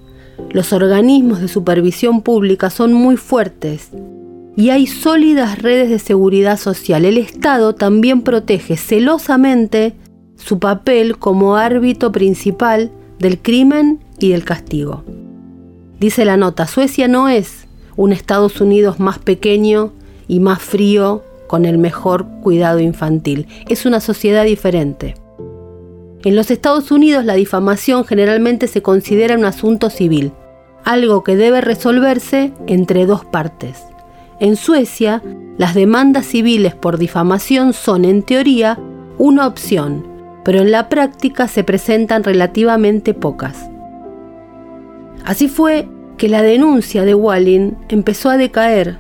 los 0.51 0.73
organismos 0.73 1.41
de 1.41 1.49
supervisión 1.49 2.23
pública 2.23 2.71
son 2.71 2.93
muy 2.93 3.17
fuertes 3.17 3.91
y 4.57 4.71
hay 4.71 4.87
sólidas 4.87 5.61
redes 5.61 5.91
de 5.91 5.99
seguridad 5.99 6.61
social. 6.61 7.05
El 7.05 7.19
Estado 7.19 7.75
también 7.75 8.23
protege 8.23 8.77
celosamente 8.77 9.95
su 10.37 10.61
papel 10.61 11.19
como 11.19 11.57
árbitro 11.57 12.13
principal 12.13 12.93
del 13.19 13.41
crimen 13.41 13.99
y 14.21 14.29
del 14.29 14.45
castigo. 14.45 15.03
Dice 15.99 16.25
la 16.25 16.37
nota, 16.37 16.69
Suecia 16.69 17.09
no 17.09 17.29
es 17.29 17.67
un 17.97 18.13
Estados 18.13 18.61
Unidos 18.61 19.01
más 19.01 19.19
pequeño 19.19 19.93
y 20.29 20.41
más 20.41 20.61
frío 20.61 21.23
con 21.47 21.65
el 21.65 21.79
mejor 21.79 22.27
cuidado 22.43 22.81
infantil. 22.81 23.47
Es 23.69 23.87
una 23.87 24.01
sociedad 24.01 24.45
diferente. 24.45 25.15
En 26.25 26.35
los 26.35 26.51
Estados 26.51 26.91
Unidos 26.91 27.25
la 27.25 27.35
difamación 27.35 28.05
generalmente 28.05 28.67
se 28.67 28.83
considera 28.83 29.37
un 29.37 29.45
asunto 29.45 29.91
civil, 29.91 30.33
algo 30.85 31.23
que 31.23 31.37
debe 31.37 31.61
resolverse 31.61 32.53
entre 32.67 33.07
dos 33.07 33.25
partes. 33.25 33.85
En 34.41 34.57
Suecia, 34.57 35.23
las 35.57 35.75
demandas 35.75 36.27
civiles 36.27 36.75
por 36.75 36.99
difamación 36.99 37.73
son 37.73 38.05
en 38.05 38.23
teoría 38.23 38.79
una 39.19 39.47
opción, 39.47 40.07
pero 40.45 40.61
en 40.61 40.71
la 40.71 40.89
práctica 40.89 41.49
se 41.49 41.65
presentan 41.65 42.23
relativamente 42.23 43.15
pocas. 43.15 43.71
Así 45.25 45.49
fue 45.49 45.89
que 46.19 46.29
la 46.29 46.43
denuncia 46.43 47.05
de 47.05 47.15
Walling 47.15 47.73
empezó 47.89 48.31
a 48.31 48.37
decaer 48.37 48.99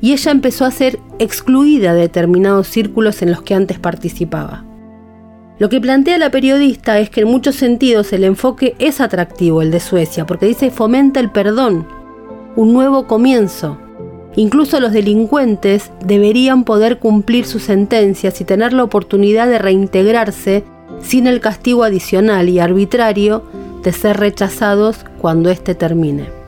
y 0.00 0.12
ella 0.12 0.32
empezó 0.32 0.64
a 0.64 0.70
ser 0.70 0.98
excluida 1.18 1.94
de 1.94 2.02
determinados 2.02 2.68
círculos 2.68 3.22
en 3.22 3.30
los 3.30 3.42
que 3.42 3.54
antes 3.54 3.78
participaba. 3.78 4.64
Lo 5.58 5.68
que 5.68 5.80
plantea 5.80 6.16
la 6.16 6.30
periodista 6.30 6.98
es 6.98 7.10
que 7.10 7.20
en 7.20 7.28
muchos 7.28 7.56
sentidos 7.56 8.12
el 8.14 8.24
enfoque 8.24 8.74
es 8.78 9.00
atractivo, 9.00 9.60
el 9.60 9.70
de 9.70 9.80
Suecia, 9.80 10.24
porque 10.24 10.46
dice 10.46 10.70
fomenta 10.70 11.20
el 11.20 11.30
perdón, 11.30 11.86
un 12.56 12.72
nuevo 12.72 13.06
comienzo. 13.06 13.76
Incluso 14.36 14.80
los 14.80 14.92
delincuentes 14.92 15.90
deberían 16.02 16.64
poder 16.64 16.98
cumplir 16.98 17.44
sus 17.44 17.64
sentencias 17.64 18.40
y 18.40 18.44
tener 18.44 18.72
la 18.72 18.84
oportunidad 18.84 19.48
de 19.48 19.58
reintegrarse 19.58 20.64
sin 21.02 21.26
el 21.26 21.40
castigo 21.40 21.84
adicional 21.84 22.48
y 22.48 22.58
arbitrario 22.58 23.44
de 23.82 23.92
ser 23.92 24.18
rechazados 24.18 25.04
cuando 25.20 25.50
éste 25.50 25.74
termine. 25.74 26.39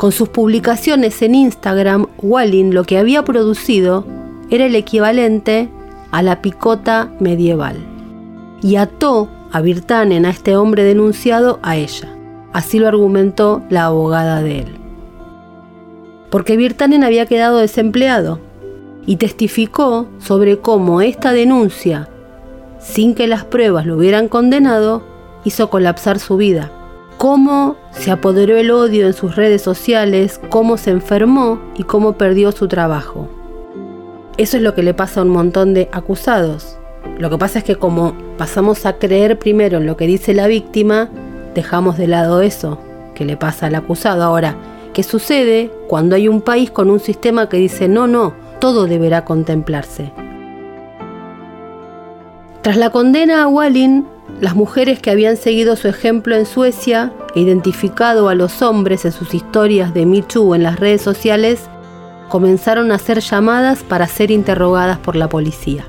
Con 0.00 0.12
sus 0.12 0.30
publicaciones 0.30 1.20
en 1.20 1.34
Instagram, 1.34 2.06
Walling 2.22 2.70
lo 2.70 2.84
que 2.84 2.96
había 2.96 3.22
producido 3.22 4.06
era 4.48 4.64
el 4.64 4.74
equivalente 4.74 5.68
a 6.10 6.22
la 6.22 6.40
picota 6.40 7.12
medieval. 7.20 7.76
Y 8.62 8.76
ató 8.76 9.28
a 9.52 9.60
Virtanen, 9.60 10.24
a 10.24 10.30
este 10.30 10.56
hombre 10.56 10.84
denunciado, 10.84 11.58
a 11.62 11.76
ella. 11.76 12.16
Así 12.54 12.78
lo 12.78 12.88
argumentó 12.88 13.62
la 13.68 13.84
abogada 13.84 14.40
de 14.40 14.60
él. 14.60 14.74
Porque 16.30 16.56
Virtanen 16.56 17.04
había 17.04 17.26
quedado 17.26 17.58
desempleado 17.58 18.40
y 19.04 19.16
testificó 19.16 20.08
sobre 20.16 20.60
cómo 20.60 21.02
esta 21.02 21.32
denuncia, 21.32 22.08
sin 22.78 23.14
que 23.14 23.26
las 23.26 23.44
pruebas 23.44 23.84
lo 23.84 23.98
hubieran 23.98 24.28
condenado, 24.28 25.02
hizo 25.44 25.68
colapsar 25.68 26.18
su 26.18 26.38
vida 26.38 26.72
cómo 27.20 27.76
se 27.90 28.10
apoderó 28.10 28.56
el 28.56 28.70
odio 28.70 29.06
en 29.06 29.12
sus 29.12 29.36
redes 29.36 29.60
sociales, 29.60 30.40
cómo 30.48 30.78
se 30.78 30.90
enfermó 30.90 31.60
y 31.76 31.82
cómo 31.82 32.14
perdió 32.14 32.50
su 32.50 32.66
trabajo. 32.66 33.28
Eso 34.38 34.56
es 34.56 34.62
lo 34.62 34.74
que 34.74 34.82
le 34.82 34.94
pasa 34.94 35.20
a 35.20 35.24
un 35.24 35.28
montón 35.28 35.74
de 35.74 35.90
acusados. 35.92 36.78
Lo 37.18 37.28
que 37.28 37.36
pasa 37.36 37.58
es 37.58 37.64
que 37.66 37.76
como 37.76 38.14
pasamos 38.38 38.86
a 38.86 38.94
creer 38.94 39.38
primero 39.38 39.76
en 39.76 39.86
lo 39.86 39.98
que 39.98 40.06
dice 40.06 40.32
la 40.32 40.46
víctima, 40.46 41.10
dejamos 41.54 41.98
de 41.98 42.06
lado 42.06 42.40
eso 42.40 42.78
que 43.14 43.26
le 43.26 43.36
pasa 43.36 43.66
al 43.66 43.74
acusado. 43.74 44.22
Ahora, 44.22 44.56
¿qué 44.94 45.02
sucede 45.02 45.70
cuando 45.88 46.16
hay 46.16 46.26
un 46.26 46.40
país 46.40 46.70
con 46.70 46.88
un 46.88 47.00
sistema 47.00 47.50
que 47.50 47.58
dice 47.58 47.86
no, 47.86 48.06
no, 48.06 48.32
todo 48.60 48.86
deberá 48.86 49.26
contemplarse? 49.26 50.10
Tras 52.62 52.78
la 52.78 52.88
condena 52.88 53.42
a 53.42 53.46
Walling, 53.46 54.04
las 54.40 54.54
mujeres 54.54 55.00
que 55.00 55.10
habían 55.10 55.36
seguido 55.36 55.76
su 55.76 55.88
ejemplo 55.88 56.34
en 56.34 56.46
Suecia 56.46 57.12
e 57.34 57.40
identificado 57.40 58.28
a 58.28 58.34
los 58.34 58.62
hombres 58.62 59.04
en 59.04 59.12
sus 59.12 59.34
historias 59.34 59.92
de 59.94 60.06
Me 60.06 60.24
en 60.54 60.62
las 60.62 60.80
redes 60.80 61.02
sociales 61.02 61.68
comenzaron 62.28 62.92
a 62.92 62.98
ser 62.98 63.20
llamadas 63.20 63.82
para 63.82 64.06
ser 64.06 64.30
interrogadas 64.30 64.98
por 64.98 65.16
la 65.16 65.28
policía. 65.28 65.84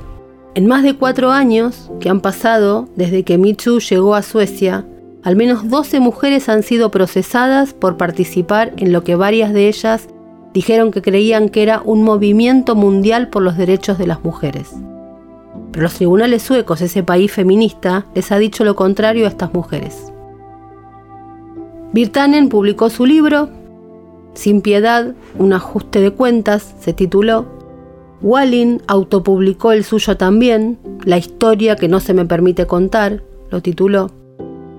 En 0.54 0.67
más 0.67 0.84
de 0.84 0.95
cuatro 0.95 1.32
años 1.32 1.89
que 1.99 2.10
han 2.10 2.19
pasado 2.19 2.89
desde 2.95 3.23
que 3.23 3.38
Me 3.38 3.54
llegó 3.54 4.15
a 4.15 4.21
Suecia, 4.21 4.86
al 5.23 5.36
menos 5.36 5.69
12 5.69 5.99
mujeres 5.99 6.49
han 6.49 6.63
sido 6.63 6.91
procesadas 6.91 7.73
por 7.73 7.95
participar 7.95 8.73
en 8.77 8.91
lo 8.91 9.04
que 9.04 9.15
varias 9.15 9.54
de 9.54 9.67
ellas 9.67 10.08
dijeron 10.54 10.91
que 10.91 11.01
creían 11.01 11.49
que 11.49 11.63
era 11.63 11.82
un 11.86 12.04
movimiento 12.04 12.75
mundial 12.75 13.30
por 13.30 13.43
los 13.43 13.56
derechos 13.56 13.97
de 13.97 14.08
las 14.08 14.23
mujeres. 14.23 14.71
Pero 15.72 15.84
los 15.84 15.94
tribunales 15.94 16.42
suecos, 16.42 16.82
ese 16.82 17.04
país 17.04 17.32
feminista, 17.32 18.06
les 18.14 18.32
ha 18.32 18.38
dicho 18.38 18.64
lo 18.64 18.76
contrario 18.76 19.26
a 19.26 19.30
estas 19.30 19.54
mujeres. 19.54 20.12
Virtanen 21.94 22.50
publicó 22.50 22.90
su 22.90 23.06
libro, 23.06 23.50
Sin 24.34 24.62
piedad, 24.62 25.14
un 25.38 25.54
ajuste 25.54 26.00
de 26.00 26.12
cuentas, 26.12 26.74
se 26.80 26.94
tituló. 26.94 27.46
Walling 28.22 28.80
autopublicó 28.88 29.72
el 29.72 29.84
suyo 29.84 30.16
también, 30.16 30.78
La 31.04 31.18
historia 31.18 31.76
que 31.76 31.88
no 31.88 32.00
se 32.00 32.14
me 32.14 32.26
permite 32.26 32.66
contar, 32.68 33.24
lo 33.50 33.62
tituló. 33.62 34.12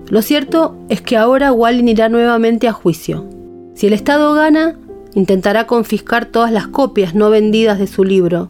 Lo 0.09 0.21
cierto 0.21 0.75
es 0.89 1.01
que 1.01 1.17
ahora 1.17 1.51
Walling 1.51 1.87
irá 1.87 2.09
nuevamente 2.09 2.67
a 2.67 2.73
juicio. 2.73 3.25
Si 3.73 3.87
el 3.87 3.93
Estado 3.93 4.33
gana, 4.33 4.75
intentará 5.13 5.67
confiscar 5.67 6.25
todas 6.25 6.51
las 6.51 6.67
copias 6.67 7.15
no 7.15 7.29
vendidas 7.29 7.79
de 7.79 7.87
su 7.87 8.03
libro, 8.03 8.47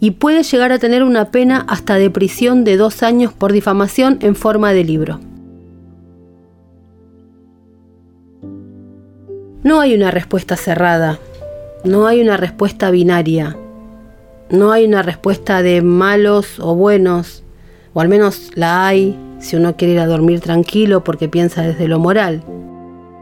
y 0.00 0.12
puede 0.12 0.42
llegar 0.42 0.72
a 0.72 0.78
tener 0.78 1.02
una 1.02 1.30
pena 1.30 1.64
hasta 1.68 1.96
de 1.96 2.10
prisión 2.10 2.64
de 2.64 2.76
dos 2.76 3.02
años 3.02 3.32
por 3.32 3.52
difamación 3.52 4.18
en 4.20 4.36
forma 4.36 4.72
de 4.72 4.84
libro. 4.84 5.20
No 9.62 9.80
hay 9.80 9.94
una 9.94 10.10
respuesta 10.10 10.56
cerrada, 10.56 11.18
no 11.84 12.06
hay 12.06 12.20
una 12.20 12.36
respuesta 12.36 12.90
binaria, 12.90 13.56
no 14.50 14.72
hay 14.72 14.86
una 14.86 15.02
respuesta 15.02 15.62
de 15.62 15.82
malos 15.82 16.60
o 16.60 16.74
buenos, 16.74 17.42
o 17.92 18.00
al 18.00 18.08
menos 18.08 18.50
la 18.54 18.86
hay 18.86 19.18
si 19.40 19.56
uno 19.56 19.76
quiere 19.76 19.94
ir 19.94 20.00
a 20.00 20.06
dormir 20.06 20.40
tranquilo 20.40 21.04
porque 21.04 21.28
piensa 21.28 21.62
desde 21.62 21.88
lo 21.88 21.98
moral. 21.98 22.42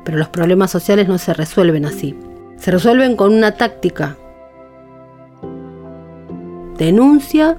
Pero 0.04 0.18
los 0.18 0.28
problemas 0.28 0.70
sociales 0.70 1.08
no 1.08 1.18
se 1.18 1.34
resuelven 1.34 1.84
así. 1.84 2.14
Se 2.58 2.70
resuelven 2.70 3.16
con 3.16 3.34
una 3.34 3.52
táctica, 3.52 4.16
Denuncia 6.78 7.56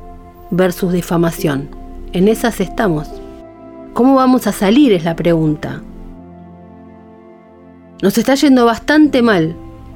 versus 0.52 0.94
difamación. 0.94 1.70
En 2.14 2.28
esas 2.28 2.60
estamos. 2.60 3.10
¿Cómo 3.94 4.14
vamos 4.14 4.46
a 4.46 4.52
salir? 4.52 4.94
Es 4.94 5.04
la 5.06 5.16
pregunta. 5.16 5.82
Nos 8.04 8.20
está 8.20 8.36
yendo 8.36 8.66
bastante 8.66 9.24
mal 9.24 9.56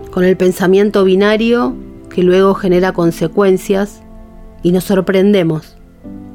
con 0.09 0.23
el 0.23 0.37
pensamiento 0.37 1.03
binario 1.03 1.75
que 2.09 2.23
luego 2.23 2.55
genera 2.55 2.93
consecuencias 2.93 4.01
y 4.63 4.71
nos 4.71 4.85
sorprendemos 4.85 5.77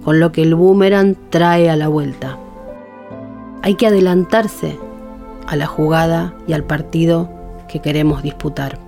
con 0.04 0.20
lo 0.20 0.30
que 0.30 0.42
el 0.42 0.54
boomerang 0.54 1.16
trae 1.30 1.68
a 1.68 1.74
la 1.74 1.88
vuelta. 1.88 2.38
Hay 3.62 3.74
que 3.74 3.88
adelantarse 3.88 4.78
a 5.48 5.56
la 5.56 5.66
jugada 5.66 6.34
y 6.46 6.52
al 6.52 6.62
partido 6.62 7.28
que 7.68 7.80
queremos 7.80 8.22
disputar. 8.22 8.85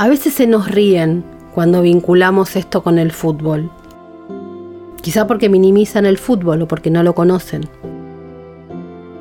A 0.00 0.08
veces 0.08 0.32
se 0.32 0.46
nos 0.46 0.66
ríen 0.66 1.22
cuando 1.54 1.82
vinculamos 1.82 2.56
esto 2.56 2.82
con 2.82 2.98
el 2.98 3.12
fútbol. 3.12 3.70
Quizá 5.02 5.26
porque 5.26 5.50
minimizan 5.50 6.06
el 6.06 6.16
fútbol 6.16 6.62
o 6.62 6.66
porque 6.66 6.88
no 6.90 7.02
lo 7.02 7.14
conocen. 7.14 7.68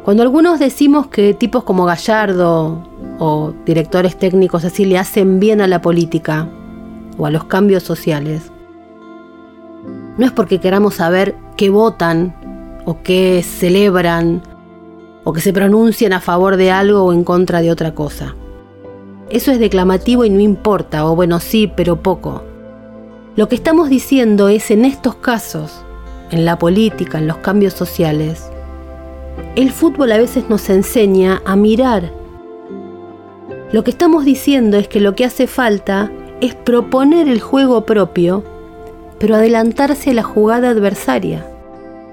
Cuando 0.05 0.23
algunos 0.23 0.57
decimos 0.57 1.07
que 1.07 1.33
tipos 1.33 1.65
como 1.65 1.83
Gallardo 1.83 2.87
o 3.19 3.53
directores 3.65 4.17
técnicos 4.17 4.63
así 4.63 4.85
le 4.85 4.97
hacen 4.97 5.41
bien 5.41 5.59
a 5.59 5.67
la 5.67 5.81
política 5.81 6.47
o 7.17 7.25
a 7.25 7.29
los 7.29 7.43
cambios 7.43 7.83
sociales, 7.83 8.49
no 10.17 10.25
es 10.25 10.31
porque 10.31 10.61
queramos 10.61 10.93
saber 10.95 11.35
qué 11.57 11.69
votan 11.69 12.33
o 12.85 13.03
qué 13.03 13.43
celebran 13.43 14.43
o 15.25 15.33
que 15.33 15.41
se 15.41 15.51
pronuncien 15.51 16.13
a 16.13 16.21
favor 16.21 16.55
de 16.55 16.71
algo 16.71 17.03
o 17.03 17.11
en 17.11 17.25
contra 17.25 17.59
de 17.59 17.69
otra 17.69 17.93
cosa. 17.93 18.33
Eso 19.29 19.51
es 19.51 19.59
declamativo 19.59 20.25
y 20.25 20.29
no 20.29 20.39
importa, 20.39 21.05
o 21.05 21.15
bueno, 21.15 21.39
sí, 21.39 21.71
pero 21.75 22.01
poco. 22.01 22.43
Lo 23.35 23.47
que 23.47 23.55
estamos 23.55 23.89
diciendo 23.89 24.49
es 24.49 24.71
en 24.71 24.85
estos 24.85 25.15
casos, 25.15 25.83
en 26.31 26.45
la 26.45 26.57
política, 26.57 27.19
en 27.19 27.27
los 27.27 27.37
cambios 27.37 27.73
sociales, 27.73 28.49
el 29.55 29.71
fútbol 29.71 30.11
a 30.11 30.17
veces 30.17 30.49
nos 30.49 30.69
enseña 30.69 31.41
a 31.45 31.55
mirar. 31.55 32.11
Lo 33.71 33.83
que 33.83 33.91
estamos 33.91 34.25
diciendo 34.25 34.77
es 34.77 34.87
que 34.87 34.99
lo 34.99 35.15
que 35.15 35.25
hace 35.25 35.47
falta 35.47 36.11
es 36.41 36.55
proponer 36.55 37.27
el 37.27 37.39
juego 37.39 37.85
propio, 37.85 38.43
pero 39.19 39.35
adelantarse 39.35 40.11
a 40.11 40.13
la 40.13 40.23
jugada 40.23 40.69
adversaria. 40.69 41.45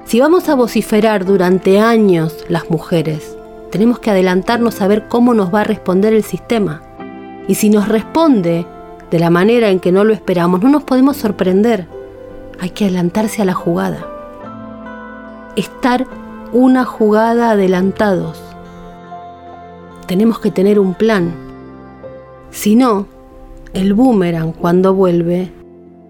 Si 0.04 0.20
vamos 0.20 0.48
a 0.48 0.54
vociferar 0.54 1.24
durante 1.24 1.80
años 1.80 2.44
las 2.48 2.70
mujeres, 2.70 3.36
tenemos 3.70 3.98
que 3.98 4.10
adelantarnos 4.10 4.80
a 4.80 4.86
ver 4.86 5.08
cómo 5.08 5.34
nos 5.34 5.52
va 5.52 5.62
a 5.62 5.64
responder 5.64 6.12
el 6.12 6.22
sistema. 6.22 6.82
Y 7.48 7.54
si 7.54 7.70
nos 7.70 7.88
responde 7.88 8.66
de 9.10 9.18
la 9.18 9.30
manera 9.30 9.70
en 9.70 9.80
que 9.80 9.92
no 9.92 10.04
lo 10.04 10.12
esperamos, 10.12 10.62
no 10.62 10.68
nos 10.68 10.84
podemos 10.84 11.16
sorprender. 11.16 11.86
Hay 12.60 12.70
que 12.70 12.84
adelantarse 12.84 13.42
a 13.42 13.44
la 13.44 13.54
jugada. 13.54 14.06
Estar 15.54 16.06
una 16.52 16.84
jugada 16.84 17.50
adelantados. 17.50 18.42
Tenemos 20.06 20.38
que 20.38 20.50
tener 20.50 20.78
un 20.78 20.94
plan. 20.94 21.34
Si 22.50 22.76
no, 22.76 23.06
el 23.74 23.94
boomerang 23.94 24.52
cuando 24.52 24.94
vuelve 24.94 25.52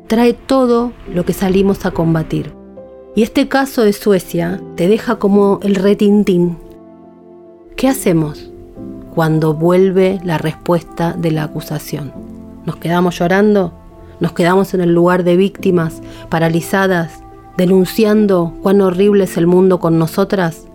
trae 0.06 0.34
todo 0.34 0.92
lo 1.12 1.24
que 1.24 1.32
salimos 1.32 1.84
a 1.84 1.90
combatir. 1.90 2.52
Y 3.14 3.22
este 3.22 3.48
caso 3.48 3.82
de 3.82 3.92
Suecia 3.92 4.60
te 4.76 4.88
deja 4.88 5.16
como 5.16 5.58
el 5.62 5.74
retintín. 5.74 6.58
¿Qué 7.76 7.88
hacemos 7.88 8.50
cuando 9.16 9.54
vuelve 9.54 10.20
la 10.22 10.36
respuesta 10.36 11.14
de 11.14 11.30
la 11.30 11.44
acusación? 11.44 12.12
¿Nos 12.66 12.76
quedamos 12.76 13.18
llorando? 13.18 13.72
¿Nos 14.20 14.32
quedamos 14.32 14.74
en 14.74 14.82
el 14.82 14.92
lugar 14.92 15.24
de 15.24 15.36
víctimas, 15.36 16.02
paralizadas, 16.28 17.22
denunciando 17.56 18.52
cuán 18.62 18.82
horrible 18.82 19.24
es 19.24 19.38
el 19.38 19.46
mundo 19.46 19.80
con 19.80 19.98
nosotras? 19.98 20.66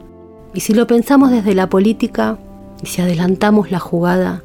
Y 0.55 0.61
si 0.61 0.73
lo 0.73 0.87
pensamos 0.87 1.29
desde 1.29 1.53
la 1.53 1.69
política, 1.69 2.39
y 2.81 2.87
si 2.87 3.03
adelantamos 3.03 3.69
la 3.69 3.77
jugada, 3.77 4.41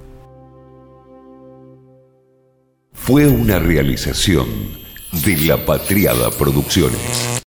fue 2.93 3.27
una 3.29 3.59
realización 3.59 4.47
de 5.25 5.39
La 5.39 5.65
Patriada 5.65 6.31
Producciones. 6.33 7.37